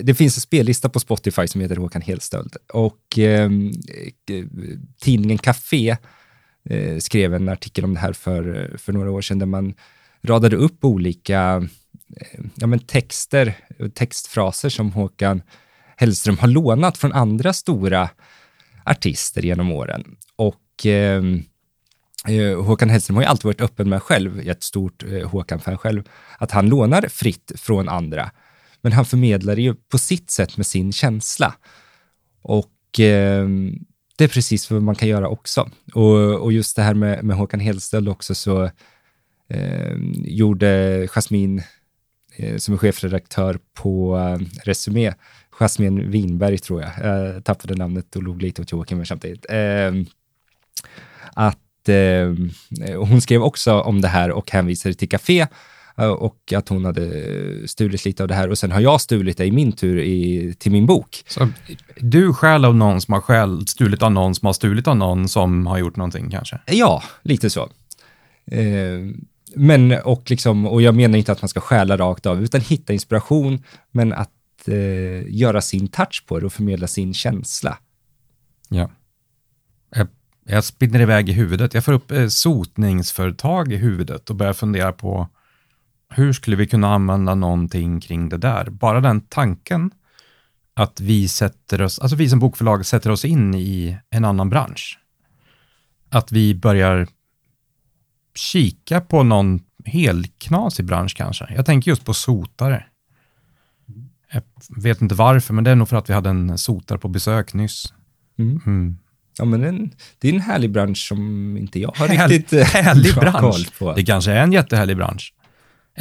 det 0.02 0.14
finns 0.14 0.36
en 0.36 0.40
spellista 0.40 0.88
på 0.88 1.00
Spotify 1.00 1.46
som 1.46 1.60
heter 1.60 1.76
Håkan 1.76 2.02
Helstöld 2.02 2.56
och 2.72 3.18
eh, 3.18 3.50
tidningen 5.00 5.38
Café 5.38 5.96
eh, 6.70 6.98
skrev 6.98 7.34
en 7.34 7.48
artikel 7.48 7.84
om 7.84 7.94
det 7.94 8.00
här 8.00 8.12
för, 8.12 8.74
för 8.78 8.92
några 8.92 9.10
år 9.10 9.20
sedan 9.20 9.38
där 9.38 9.46
man 9.46 9.74
radade 10.22 10.56
upp 10.56 10.84
olika 10.84 11.68
eh, 12.16 12.40
ja, 12.54 12.66
men 12.66 12.78
texter 12.78 13.54
och 13.78 13.94
textfraser 13.94 14.68
som 14.68 14.92
Håkan 14.92 15.42
Hellström 15.96 16.38
har 16.38 16.48
lånat 16.48 16.98
från 16.98 17.12
andra 17.12 17.52
stora 17.52 18.10
artister 18.84 19.42
genom 19.42 19.72
åren. 19.72 20.16
Och 20.36 20.86
eh, 20.86 21.22
eh 22.28 22.62
Håkan 22.62 22.90
Hellström 22.90 23.16
har 23.16 23.22
ju 23.22 23.28
alltid 23.28 23.44
varit 23.44 23.60
öppen 23.60 23.88
med 23.88 24.02
själv, 24.02 24.36
jag 24.36 24.46
är 24.46 24.50
ett 24.50 24.62
stort 24.62 25.02
eh, 25.02 25.28
Håkan-fan 25.28 25.78
själv, 25.78 26.02
att 26.38 26.50
han 26.50 26.68
lånar 26.68 27.08
fritt 27.08 27.52
från 27.56 27.88
andra. 27.88 28.30
Men 28.82 28.92
han 28.92 29.04
förmedlar 29.04 29.56
det 29.56 29.62
ju 29.62 29.74
på 29.74 29.98
sitt 29.98 30.30
sätt 30.30 30.56
med 30.56 30.66
sin 30.66 30.92
känsla. 30.92 31.54
Och 32.42 33.00
eh, 33.00 33.48
det 34.20 34.24
är 34.24 34.28
precis 34.28 34.70
vad 34.70 34.82
man 34.82 34.94
kan 34.94 35.08
göra 35.08 35.28
också. 35.28 35.70
Och, 35.94 36.42
och 36.42 36.52
just 36.52 36.76
det 36.76 36.82
här 36.82 36.94
med, 36.94 37.24
med 37.24 37.36
Håkan 37.36 37.60
Hellstöld 37.60 38.08
också 38.08 38.34
så 38.34 38.70
eh, 39.48 39.96
gjorde 40.24 40.68
Jasmin, 41.08 41.62
eh, 42.36 42.56
som 42.56 42.74
är 42.74 42.78
chefredaktör 42.78 43.58
på 43.74 44.18
eh, 44.18 44.46
Resumé, 44.64 45.14
Jasmin 45.50 46.10
Winberg 46.10 46.58
tror 46.58 46.82
jag, 46.82 46.90
jag 47.02 47.44
tappade 47.44 47.74
namnet 47.74 48.16
och 48.16 48.22
log 48.22 48.42
lite 48.42 48.62
åt 48.62 48.72
Joakim 48.72 49.06
samtidigt, 49.06 49.46
eh, 49.48 49.92
att 51.34 51.88
eh, 51.88 52.96
hon 52.96 53.20
skrev 53.20 53.42
också 53.42 53.80
om 53.80 54.00
det 54.00 54.08
här 54.08 54.30
och 54.30 54.50
hänvisade 54.50 54.94
till 54.94 55.08
Café 55.08 55.46
och 56.08 56.52
att 56.56 56.68
hon 56.68 56.84
hade 56.84 57.68
stulit 57.68 58.04
lite 58.04 58.22
av 58.22 58.28
det 58.28 58.34
här 58.34 58.50
och 58.50 58.58
sen 58.58 58.72
har 58.72 58.80
jag 58.80 59.00
stulit 59.00 59.36
det 59.36 59.46
i 59.46 59.52
min 59.52 59.72
tur 59.72 59.98
i, 59.98 60.54
till 60.58 60.72
min 60.72 60.86
bok. 60.86 61.22
Så 61.26 61.48
du 61.96 62.34
stjäl 62.34 62.64
av 62.64 62.76
någon 62.76 63.00
som 63.00 63.14
har 63.14 63.20
stjäl, 63.20 63.66
stulit 63.66 64.02
av 64.02 64.12
någon 64.12 64.34
som 64.34 64.46
har 64.46 64.52
stulit 64.52 64.88
av 64.88 64.96
någon 64.96 65.28
som 65.28 65.66
har 65.66 65.78
gjort 65.78 65.96
någonting 65.96 66.30
kanske? 66.30 66.60
Ja, 66.66 67.02
lite 67.22 67.50
så. 67.50 67.68
Eh, 68.46 69.00
men 69.54 69.92
och 69.92 70.30
liksom, 70.30 70.66
och 70.66 70.82
jag 70.82 70.94
menar 70.94 71.18
inte 71.18 71.32
att 71.32 71.42
man 71.42 71.48
ska 71.48 71.60
stjäla 71.60 71.96
rakt 71.96 72.26
av, 72.26 72.42
utan 72.42 72.60
hitta 72.60 72.92
inspiration, 72.92 73.62
men 73.90 74.12
att 74.12 74.68
eh, 74.68 75.34
göra 75.34 75.60
sin 75.60 75.88
touch 75.88 76.24
på 76.26 76.40
det 76.40 76.46
och 76.46 76.52
förmedla 76.52 76.86
sin 76.86 77.14
känsla. 77.14 77.78
Ja. 78.68 78.90
Jag, 79.94 80.06
jag 80.44 80.64
spinner 80.64 81.00
iväg 81.00 81.28
i 81.28 81.32
huvudet. 81.32 81.74
Jag 81.74 81.84
får 81.84 81.92
upp 81.92 82.10
eh, 82.10 82.26
sotningsföretag 82.26 83.72
i 83.72 83.76
huvudet 83.76 84.30
och 84.30 84.36
börjar 84.36 84.52
fundera 84.52 84.92
på 84.92 85.28
hur 86.10 86.32
skulle 86.32 86.56
vi 86.56 86.66
kunna 86.66 86.94
använda 86.94 87.34
någonting 87.34 88.00
kring 88.00 88.28
det 88.28 88.36
där? 88.38 88.70
Bara 88.70 89.00
den 89.00 89.20
tanken 89.20 89.90
att 90.74 91.00
vi 91.00 91.28
sätter 91.28 91.82
oss, 91.82 91.98
alltså 91.98 92.16
vi 92.16 92.28
som 92.28 92.38
bokförlag 92.38 92.86
sätter 92.86 93.10
oss 93.10 93.24
in 93.24 93.54
i 93.54 93.98
en 94.10 94.24
annan 94.24 94.50
bransch. 94.50 94.98
Att 96.10 96.32
vi 96.32 96.54
börjar 96.54 97.08
kika 98.34 99.00
på 99.00 99.22
någon 99.22 99.60
helknasig 99.84 100.84
bransch 100.84 101.16
kanske. 101.16 101.52
Jag 101.54 101.66
tänker 101.66 101.90
just 101.90 102.04
på 102.04 102.14
sotare. 102.14 102.84
Jag 104.32 104.42
vet 104.82 105.02
inte 105.02 105.14
varför, 105.14 105.54
men 105.54 105.64
det 105.64 105.70
är 105.70 105.74
nog 105.76 105.88
för 105.88 105.96
att 105.96 106.10
vi 106.10 106.14
hade 106.14 106.30
en 106.30 106.58
sotare 106.58 106.98
på 106.98 107.08
besök 107.08 107.54
nyss. 107.54 107.92
Mm. 108.38 108.60
Mm. 108.66 108.98
Ja, 109.38 109.44
men 109.44 109.64
en, 109.64 109.90
det 110.18 110.28
är 110.28 110.32
en 110.34 110.40
härlig 110.40 110.70
bransch 110.70 110.98
som 111.08 111.56
inte 111.56 111.80
jag 111.80 111.92
har 111.96 112.08
Härlig- 112.08 112.28
riktigt 112.38 112.52
eh, 112.52 112.64
härlig 112.66 113.14
bra 113.14 113.20
bransch. 113.22 113.40
koll 113.40 113.64
på. 113.78 113.94
Det 113.94 114.04
kanske 114.04 114.32
är 114.32 114.42
en 114.42 114.52
jättehärlig 114.52 114.96
bransch. 114.96 115.34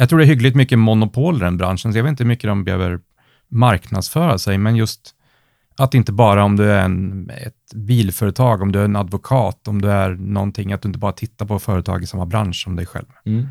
Jag 0.00 0.08
tror 0.08 0.18
det 0.18 0.24
är 0.24 0.26
hyggligt 0.26 0.56
mycket 0.56 0.78
monopol 0.78 1.36
i 1.36 1.40
den 1.40 1.56
branschen, 1.56 1.92
så 1.92 1.98
jag 1.98 2.02
vet 2.02 2.10
inte 2.10 2.22
hur 2.22 2.28
mycket 2.28 2.48
de 2.48 2.64
behöver 2.64 3.00
marknadsföra 3.48 4.38
sig, 4.38 4.58
men 4.58 4.76
just 4.76 5.14
att 5.76 5.94
inte 5.94 6.12
bara 6.12 6.44
om 6.44 6.56
du 6.56 6.70
är 6.72 6.84
en, 6.84 7.30
ett 7.30 7.74
bilföretag, 7.74 8.62
om 8.62 8.72
du 8.72 8.80
är 8.80 8.84
en 8.84 8.96
advokat, 8.96 9.68
om 9.68 9.82
du 9.82 9.90
är 9.90 10.10
någonting, 10.10 10.72
att 10.72 10.82
du 10.82 10.88
inte 10.88 10.98
bara 10.98 11.12
tittar 11.12 11.46
på 11.46 11.58
företag 11.58 12.02
i 12.02 12.06
samma 12.06 12.26
bransch 12.26 12.62
som 12.62 12.76
dig 12.76 12.86
själv, 12.86 13.06
Mm. 13.24 13.48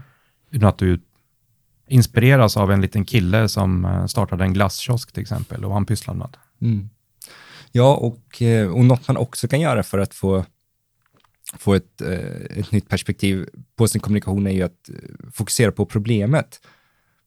utan 0.51 0.69
att 0.69 0.77
du 0.77 1.01
inspireras 1.87 2.57
av 2.57 2.71
en 2.71 2.81
liten 2.81 3.05
kille 3.05 3.49
som 3.49 3.85
eh, 3.85 4.05
startade 4.05 4.43
en 4.43 4.53
glasskiosk 4.53 5.11
till 5.11 5.21
exempel, 5.21 5.65
och 5.65 5.73
han 5.73 5.85
pysslar 5.85 6.13
med. 6.13 6.37
Mm. 6.61 6.89
Ja, 7.71 7.95
och, 7.95 8.41
eh, 8.41 8.69
och 8.69 8.85
något 8.85 9.07
man 9.07 9.17
också 9.17 9.47
kan 9.47 9.59
göra 9.61 9.83
för 9.83 9.99
att 9.99 10.13
få, 10.13 10.45
få 11.57 11.73
ett, 11.73 12.01
eh, 12.01 12.59
ett 12.59 12.71
nytt 12.71 12.89
perspektiv 12.89 13.49
på 13.75 13.87
sin 13.87 14.01
kommunikation 14.01 14.47
är 14.47 14.51
ju 14.51 14.63
att 14.63 14.89
eh, 14.89 14.95
fokusera 15.33 15.71
på 15.71 15.85
problemet. 15.85 16.59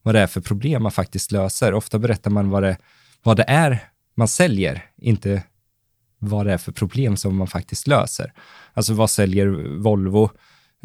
Vad 0.02 0.14
det 0.14 0.20
är 0.20 0.26
för 0.26 0.40
problem 0.40 0.82
man 0.82 0.92
faktiskt 0.92 1.32
löser. 1.32 1.74
Ofta 1.74 1.98
berättar 1.98 2.30
man 2.30 2.50
vad 2.50 2.62
det, 2.62 2.76
vad 3.22 3.36
det 3.36 3.44
är 3.48 3.88
man 4.14 4.28
säljer, 4.28 4.84
inte 4.96 5.42
vad 6.18 6.46
det 6.46 6.52
är 6.52 6.58
för 6.58 6.72
problem 6.72 7.16
som 7.16 7.36
man 7.36 7.46
faktiskt 7.46 7.86
löser. 7.86 8.32
Alltså 8.72 8.94
vad 8.94 9.10
säljer 9.10 9.46
Volvo? 9.78 10.30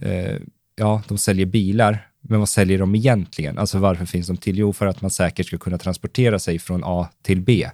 Eh, 0.02 0.36
ja, 0.76 1.02
de 1.08 1.18
säljer 1.18 1.46
bilar, 1.46 2.08
men 2.22 2.40
vad 2.40 2.50
säljer 2.50 2.80
de 2.80 2.96
egentligen? 2.96 3.58
Alltså 3.58 3.78
varför 3.80 4.06
finns 4.06 4.28
de 4.28 4.38
till? 4.38 4.58
Jo, 4.58 4.74
för 4.74 4.86
att 4.86 5.02
man 5.02 5.12
säkert 5.12 5.48
ska 5.48 5.58
kunna 5.58 5.78
transportera 5.78 6.40
sig 6.40 6.60
från 6.60 6.82
A 6.84 7.10
till 7.22 7.42
B. 7.42 7.70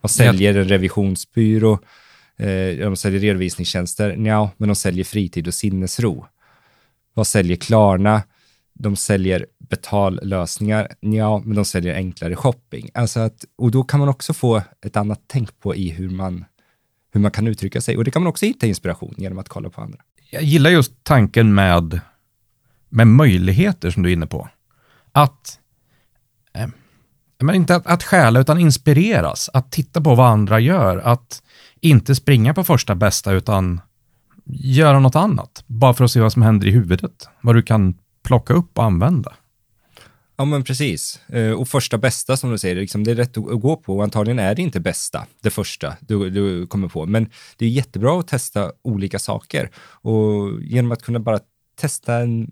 Vad 0.00 0.10
säljer 0.10 0.54
en 0.54 0.68
revisionsbyrå? 0.68 1.78
Eh, 2.38 2.76
de 2.76 2.96
säljer 2.96 3.20
redovisningstjänster? 3.20 4.16
Ja, 4.26 4.50
men 4.56 4.68
de 4.68 4.74
säljer 4.74 5.04
fritid 5.04 5.46
och 5.46 5.54
sinnesro. 5.54 6.26
Vad 7.14 7.26
säljer 7.26 7.56
Klarna? 7.56 8.22
De 8.72 8.96
säljer 8.96 9.46
betallösningar? 9.58 10.88
Ja, 11.00 11.38
men 11.38 11.56
de 11.56 11.64
säljer 11.64 11.94
enklare 11.94 12.36
shopping. 12.36 12.90
Alltså 12.94 13.20
att, 13.20 13.44
och 13.56 13.70
då 13.70 13.84
kan 13.84 14.00
man 14.00 14.08
också 14.08 14.32
få 14.32 14.62
ett 14.86 14.96
annat 14.96 15.20
tänk 15.26 15.60
på 15.60 15.74
i 15.74 15.88
hur 15.88 16.10
man, 16.10 16.44
hur 17.12 17.20
man 17.20 17.30
kan 17.30 17.46
uttrycka 17.46 17.80
sig. 17.80 17.96
Och 17.96 18.04
det 18.04 18.10
kan 18.10 18.22
man 18.22 18.30
också 18.30 18.46
hitta 18.46 18.66
inspiration 18.66 19.14
genom 19.16 19.38
att 19.38 19.48
kolla 19.48 19.70
på 19.70 19.80
andra. 19.80 19.98
Jag 20.30 20.42
gillar 20.42 20.70
just 20.70 20.92
tanken 21.04 21.54
med, 21.54 22.00
med 22.88 23.06
möjligheter 23.06 23.90
som 23.90 24.02
du 24.02 24.08
är 24.08 24.12
inne 24.12 24.26
på. 24.26 24.48
Att, 25.12 25.58
eh, 26.52 26.68
men 27.38 27.54
inte 27.54 27.76
att, 27.76 27.86
att 27.86 28.02
stjäla 28.02 28.40
utan 28.40 28.60
inspireras, 28.60 29.50
att 29.52 29.72
titta 29.72 30.00
på 30.00 30.14
vad 30.14 30.26
andra 30.26 30.60
gör, 30.60 30.98
att 30.98 31.42
inte 31.80 32.14
springa 32.14 32.54
på 32.54 32.64
första 32.64 32.94
bästa 32.94 33.32
utan 33.32 33.80
göra 34.52 35.00
något 35.00 35.16
annat, 35.16 35.64
bara 35.66 35.94
för 35.94 36.04
att 36.04 36.10
se 36.10 36.20
vad 36.20 36.32
som 36.32 36.42
händer 36.42 36.66
i 36.66 36.70
huvudet, 36.70 37.28
vad 37.40 37.54
du 37.54 37.62
kan 37.62 37.94
plocka 38.22 38.54
upp 38.54 38.78
och 38.78 38.84
använda. 38.84 39.34
Ja, 40.36 40.44
men 40.44 40.64
precis. 40.64 41.20
Eh, 41.28 41.52
och 41.52 41.68
första 41.68 41.98
bästa 41.98 42.36
som 42.36 42.50
du 42.50 42.58
säger, 42.58 42.76
liksom, 42.76 43.04
det 43.04 43.10
är 43.10 43.14
rätt 43.14 43.36
att 43.36 43.50
att 43.50 43.60
gå 43.60 43.76
på 43.76 43.96
och 43.96 44.02
antagligen 44.02 44.38
är 44.38 44.54
det 44.54 44.62
inte 44.62 44.80
bästa, 44.80 45.26
det 45.40 45.50
första 45.50 45.96
du, 46.00 46.30
du 46.30 46.66
kommer 46.66 46.88
på. 46.88 47.06
Men 47.06 47.30
det 47.56 47.64
är 47.64 47.68
jättebra 47.68 48.20
att 48.20 48.28
testa 48.28 48.72
olika 48.82 49.18
saker 49.18 49.70
och 49.78 50.62
genom 50.62 50.92
att 50.92 51.02
kunna 51.02 51.20
bara 51.20 51.40
testa 51.80 52.16
en 52.16 52.50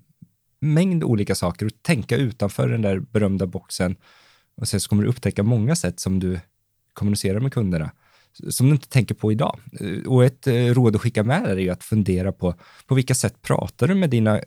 mängd 0.60 1.04
olika 1.04 1.34
saker 1.34 1.66
och 1.66 1.72
tänka 1.82 2.16
utanför 2.16 2.68
den 2.68 2.82
där 2.82 2.98
berömda 2.98 3.46
boxen 3.46 3.96
och 4.56 4.68
sen 4.68 4.80
så 4.80 4.88
kommer 4.88 5.02
du 5.02 5.08
upptäcka 5.08 5.42
många 5.42 5.76
sätt 5.76 6.00
som 6.00 6.18
du 6.18 6.40
kommunicerar 6.92 7.40
med 7.40 7.52
kunderna 7.52 7.90
som 8.50 8.66
du 8.66 8.72
inte 8.72 8.88
tänker 8.88 9.14
på 9.14 9.32
idag. 9.32 9.58
Eh, 9.80 10.06
Och 10.06 10.24
ett 10.24 10.46
eh, 10.46 10.52
råd 10.54 10.96
att 10.96 11.02
skicka 11.02 11.22
med 11.24 11.46
är 11.46 11.56
ju 11.56 11.70
att 11.70 11.84
fundera 11.84 12.32
på 12.32 12.54
på 12.86 12.94
vilka 12.94 13.14
sätt 13.14 13.42
pratar 13.42 13.88
du 13.88 13.94
med 13.94 14.10
dina 14.10 14.38
eh, 14.38 14.44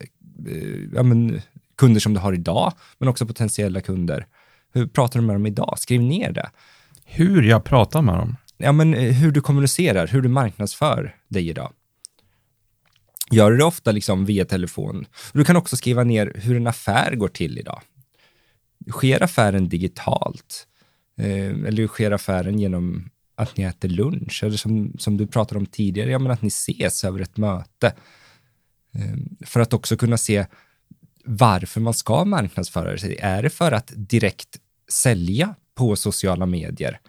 ja, 0.94 1.02
men, 1.02 1.40
kunder 1.76 2.00
som 2.00 2.14
du 2.14 2.20
har 2.20 2.32
idag, 2.32 2.72
men 2.98 3.08
också 3.08 3.26
potentiella 3.26 3.80
kunder. 3.80 4.26
Hur 4.72 4.86
pratar 4.86 5.20
du 5.20 5.26
med 5.26 5.34
dem 5.36 5.46
idag? 5.46 5.74
Skriv 5.78 6.02
ner 6.02 6.32
det. 6.32 6.50
Hur 7.04 7.42
jag 7.42 7.64
pratar 7.64 8.02
med 8.02 8.14
dem. 8.14 8.36
Ja, 8.56 8.72
men 8.72 8.92
hur 8.94 9.30
du 9.30 9.40
kommunicerar, 9.40 10.06
hur 10.06 10.22
du 10.22 10.28
marknadsför 10.28 11.16
dig 11.28 11.48
idag. 11.48 11.72
Gör 13.30 13.50
du 13.50 13.56
det 13.56 13.64
ofta 13.64 13.92
liksom 13.92 14.24
via 14.24 14.44
telefon? 14.44 15.06
Du 15.32 15.44
kan 15.44 15.56
också 15.56 15.76
skriva 15.76 16.04
ner 16.04 16.32
hur 16.34 16.56
en 16.56 16.66
affär 16.66 17.14
går 17.14 17.28
till 17.28 17.58
idag. 17.58 17.80
Sker 18.90 19.22
affären 19.22 19.68
digitalt? 19.68 20.66
Eller 21.66 21.86
sker 21.86 22.10
affären 22.10 22.58
genom 22.58 23.10
att 23.40 23.56
ni 23.56 23.64
äter 23.64 23.88
lunch? 23.88 24.40
Eller 24.44 24.56
som, 24.56 24.94
som 24.98 25.16
du 25.16 25.26
pratade 25.26 25.58
om 25.58 25.66
tidigare, 25.66 26.10
ja, 26.10 26.18
men 26.18 26.32
att 26.32 26.42
ni 26.42 26.48
ses 26.48 27.04
över 27.04 27.20
ett 27.20 27.36
möte. 27.36 27.94
Ehm, 28.92 29.36
för 29.46 29.60
att 29.60 29.72
också 29.72 29.96
kunna 29.96 30.16
se 30.16 30.46
varför 31.24 31.80
man 31.80 31.94
ska 31.94 32.24
marknadsföra 32.24 32.98
sig. 32.98 33.16
Är 33.20 33.42
det 33.42 33.50
för 33.50 33.72
att 33.72 33.92
direkt 33.96 34.60
sälja 34.88 35.54
på 35.74 35.96
sociala 35.96 36.46
medier? 36.46 37.00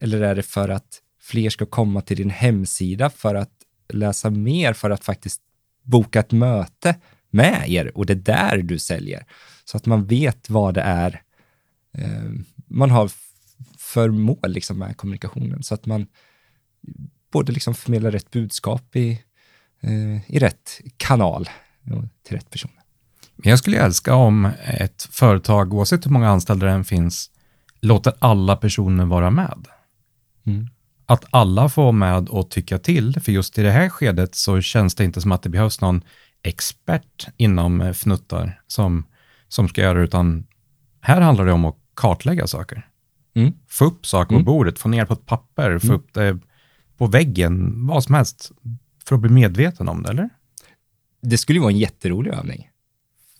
Eller 0.00 0.20
är 0.20 0.34
det 0.34 0.42
för 0.42 0.68
att 0.68 1.00
fler 1.20 1.50
ska 1.50 1.66
komma 1.66 2.00
till 2.00 2.16
din 2.16 2.30
hemsida 2.30 3.10
för 3.10 3.34
att 3.34 3.52
läsa 3.88 4.30
mer, 4.30 4.72
för 4.72 4.90
att 4.90 5.04
faktiskt 5.04 5.40
boka 5.82 6.20
ett 6.20 6.32
möte 6.32 6.94
med 7.30 7.64
er 7.68 7.96
och 7.98 8.06
det 8.06 8.12
är 8.12 8.16
där 8.16 8.58
du 8.58 8.78
säljer? 8.78 9.26
Så 9.64 9.76
att 9.76 9.86
man 9.86 10.06
vet 10.06 10.50
vad 10.50 10.74
det 10.74 10.82
är 10.82 11.22
ehm, 11.92 12.44
man 12.66 12.90
har 12.90 13.10
för 13.94 14.08
mål 14.08 14.38
liksom 14.46 14.78
med 14.78 14.96
kommunikationen. 14.96 15.62
Så 15.62 15.74
att 15.74 15.86
man 15.86 16.06
både 17.32 17.52
liksom 17.52 17.74
förmedlar 17.74 18.10
rätt 18.10 18.30
budskap 18.30 18.96
i, 18.96 19.22
eh, 19.80 20.30
i 20.30 20.38
rätt 20.38 20.80
kanal 20.96 21.48
till 22.22 22.36
rätt 22.36 22.50
person. 22.50 22.70
Men 23.36 23.50
jag 23.50 23.58
skulle 23.58 23.78
älska 23.78 24.14
om 24.14 24.50
ett 24.64 25.08
företag, 25.10 25.74
oavsett 25.74 26.06
hur 26.06 26.10
många 26.10 26.28
anställda 26.28 26.66
det 26.66 26.72
än 26.72 26.84
finns, 26.84 27.30
låter 27.80 28.12
alla 28.18 28.56
personer 28.56 29.04
vara 29.04 29.30
med. 29.30 29.66
Mm. 30.46 30.68
Att 31.06 31.24
alla 31.30 31.68
får 31.68 31.92
med 31.92 32.28
och 32.28 32.50
tycka 32.50 32.78
till, 32.78 33.20
för 33.20 33.32
just 33.32 33.58
i 33.58 33.62
det 33.62 33.70
här 33.70 33.88
skedet 33.88 34.34
så 34.34 34.60
känns 34.60 34.94
det 34.94 35.04
inte 35.04 35.20
som 35.20 35.32
att 35.32 35.42
det 35.42 35.48
behövs 35.48 35.80
någon 35.80 36.02
expert 36.42 37.26
inom 37.36 37.80
eh, 37.80 37.92
fnuttar 37.92 38.60
som, 38.66 39.04
som 39.48 39.68
ska 39.68 39.80
göra 39.80 39.98
det, 39.98 40.04
utan 40.04 40.46
här 41.00 41.20
handlar 41.20 41.46
det 41.46 41.52
om 41.52 41.64
att 41.64 41.76
kartlägga 41.94 42.46
saker. 42.46 42.88
Mm. 43.34 43.52
Få 43.68 43.84
upp 43.84 44.06
saker 44.06 44.28
på 44.28 44.34
Mm. 44.34 44.44
bordet, 44.44 44.78
få 44.78 44.88
ner 44.88 45.04
på 45.04 45.12
ett 45.14 45.26
papper, 45.26 45.78
få 45.78 45.86
Mm. 45.86 45.96
upp 45.96 46.12
det 46.14 46.38
på 46.98 47.06
väggen, 47.06 47.86
vad 47.86 48.04
som 48.04 48.14
helst, 48.14 48.52
för 49.04 49.14
att 49.14 49.20
bli 49.20 49.30
medveten 49.30 49.88
om 49.88 50.02
det, 50.02 50.10
eller? 50.10 50.28
Det 51.22 51.38
skulle 51.38 51.56
ju 51.56 51.60
vara 51.60 51.72
en 51.72 51.78
jätterolig 51.78 52.30
övning 52.30 52.68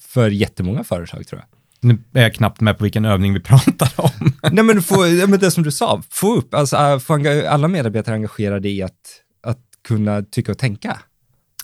för 0.01 0.31
jättemånga 0.31 0.85
företag 0.85 1.27
tror 1.27 1.41
jag. 1.41 1.49
Nu 1.91 1.99
är 2.13 2.23
jag 2.23 2.35
knappt 2.35 2.61
med 2.61 2.79
på 2.79 2.85
vilken 2.85 3.05
övning 3.05 3.33
vi 3.35 3.41
pratar 3.41 3.93
om. 3.97 4.33
Nej 4.53 4.65
men, 4.65 4.83
få, 4.83 4.97
men 5.29 5.39
det 5.41 5.51
som 5.51 5.63
du 5.65 5.73
sa, 5.73 6.03
få 6.11 6.35
upp, 6.37 6.55
alltså 6.55 6.77
äh, 6.77 6.99
få 6.99 7.15
alla 7.49 7.69
medarbetare 7.69 8.15
engagerade 8.15 8.69
i 8.69 8.83
att, 8.83 9.21
att 9.43 9.61
kunna 9.89 10.23
tycka 10.23 10.53
och 10.53 10.59
tänka. 10.59 10.99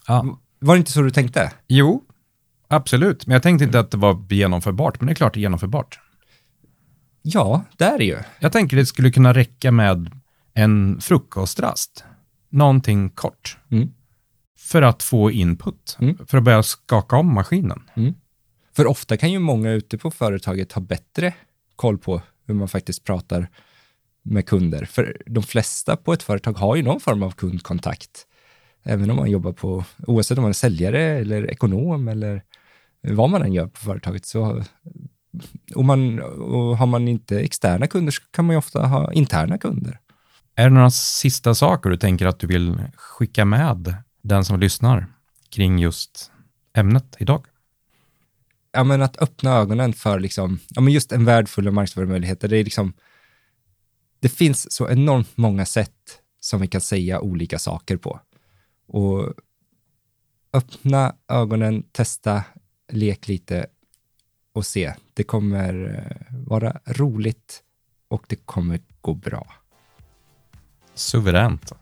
Ja. 0.07 0.39
Var 0.59 0.75
det 0.75 0.79
inte 0.79 0.93
så 0.93 1.03
du 1.03 1.11
tänkte? 1.11 1.53
Jo, 1.69 2.05
absolut. 2.69 3.27
Men 3.27 3.33
jag 3.35 3.43
tänkte 3.43 3.65
inte 3.65 3.81
att 3.81 3.91
det 3.91 3.97
var 3.97 4.27
genomförbart, 4.31 5.01
men 5.01 5.07
det 5.07 5.13
är 5.13 5.15
klart 5.15 5.35
det 5.35 5.39
är 5.41 5.43
genomförbart. 5.43 6.01
Ja, 7.23 7.65
det 7.77 7.85
är 7.85 7.99
det 7.99 8.05
ju. 8.05 8.19
Jag 8.39 8.53
tänker 8.53 8.77
det 8.77 8.87
skulle 8.87 9.11
kunna 9.11 9.35
räcka 9.35 9.73
med 9.73 10.11
en 10.55 11.01
frukostrast. 11.01 12.05
Någonting 12.49 13.11
kort. 13.11 13.59
Mm. 13.71 13.89
För 14.59 14.83
att 14.83 15.03
få 15.03 15.31
input. 15.31 15.97
Mm. 16.01 16.19
För 16.27 16.39
att 16.39 16.45
börja 16.45 16.63
skaka 16.63 17.17
om 17.17 17.35
maskinen. 17.35 17.83
För 18.73 18.87
ofta 18.87 19.17
kan 19.17 19.33
ju 19.33 19.39
många 19.39 19.71
ute 19.71 19.99
på 19.99 20.11
företaget 20.11 20.73
ha 20.73 20.83
bättre 20.83 21.35
koll 21.77 21.99
på 21.99 22.23
hur 22.47 22.55
man 22.55 22.69
faktiskt 22.69 23.05
pratar 23.05 23.49
med 24.23 24.47
kunder. 24.47 24.85
För 24.85 25.23
de 25.27 25.43
flesta 25.43 25.97
på 25.97 26.13
ett 26.13 26.23
företag 26.23 26.53
har 26.53 26.77
ju 26.77 26.83
någon 26.83 27.01
form 27.01 27.23
av 27.23 27.31
kundkontakt. 27.31 28.27
Även 28.83 29.11
om 29.11 29.17
man 29.17 29.31
jobbar 29.31 29.53
på, 29.53 29.85
oavsett 30.07 30.39
om 30.39 30.43
man 30.43 30.49
är 30.49 30.53
säljare 30.53 31.03
eller 31.03 31.51
ekonom 31.51 32.09
eller 32.09 32.43
vad 33.01 33.31
man 33.31 33.43
än 33.43 33.53
gör 33.53 33.67
på 33.67 33.81
företaget. 33.81 34.27
Så, 34.27 34.65
och, 35.75 35.85
man, 35.85 36.21
och 36.21 36.79
har 36.79 36.87
man 36.87 37.09
inte 37.09 37.41
externa 37.41 37.87
kunder 37.87 38.13
så 38.13 38.23
kan 38.31 38.45
man 38.45 38.55
ju 38.55 38.59
ofta 38.59 38.87
ha 38.87 39.13
interna 39.13 39.59
kunder. 39.59 39.99
Är 40.55 40.65
det 40.65 40.75
några 40.75 40.91
sista 40.91 41.55
saker 41.55 41.91
du 41.91 41.97
tänker 41.97 42.27
att 42.27 42.39
du 42.39 42.47
vill 42.47 42.83
skicka 42.95 43.45
med 43.45 43.95
den 44.23 44.45
som 44.45 44.61
lyssnar 44.61 45.07
kring 45.51 45.79
just 45.79 46.31
ämnet 46.75 47.17
idag? 47.19 47.47
ja, 48.73 48.85
men 48.85 49.03
att 49.03 49.23
öppna 49.23 49.51
ögonen 49.51 49.93
för 49.93 50.21
liksom, 50.21 50.59
ja, 50.69 50.81
men 50.81 50.93
just 50.93 51.13
en 51.13 51.25
värld 51.25 51.49
full 51.49 51.67
av 51.67 51.75
marknadsföringsmöjligheter. 51.75 52.49
Det, 52.49 52.57
är 52.57 52.65
liksom, 52.65 52.93
det 54.21 54.29
finns 54.29 54.73
så 54.73 54.91
enormt 54.91 55.37
många 55.37 55.67
sätt 55.67 56.21
som 56.41 56.61
vi 56.61 56.67
kan 56.67 56.81
säga 56.81 57.21
olika 57.21 57.59
saker 57.59 57.97
på. 57.97 58.21
Och 58.87 59.35
öppna 60.53 61.15
ögonen, 61.29 61.83
testa, 61.93 62.45
lek 62.93 63.29
lite 63.29 63.67
och 64.53 64.67
se. 64.67 64.95
Det 65.21 65.25
kommer 65.25 65.95
eh, 65.97 66.37
vara 66.47 66.77
roligt 66.87 67.61
och 68.09 68.25
det 68.29 68.37
kommer 68.37 68.81
gå 69.01 69.15
bra. 69.15 69.47
Suveränt. 70.95 71.73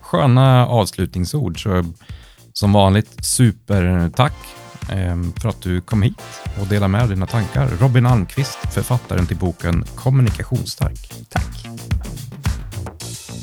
sköna 0.00 0.66
avslutningsord. 0.66 1.62
Så 1.62 1.84
som 2.52 2.72
vanligt, 2.72 3.24
supertack 3.24 4.34
eh, 4.90 5.22
för 5.40 5.48
att 5.48 5.62
du 5.62 5.80
kom 5.80 6.02
hit 6.02 6.22
och 6.60 6.66
delade 6.66 6.92
med 6.92 7.08
dina 7.08 7.26
tankar. 7.26 7.68
Robin 7.68 8.06
Almqvist, 8.06 8.58
författaren 8.72 9.26
till 9.26 9.36
boken 9.36 9.84
Kommunikationsstark. 9.84 11.28
Tack. 11.28 11.66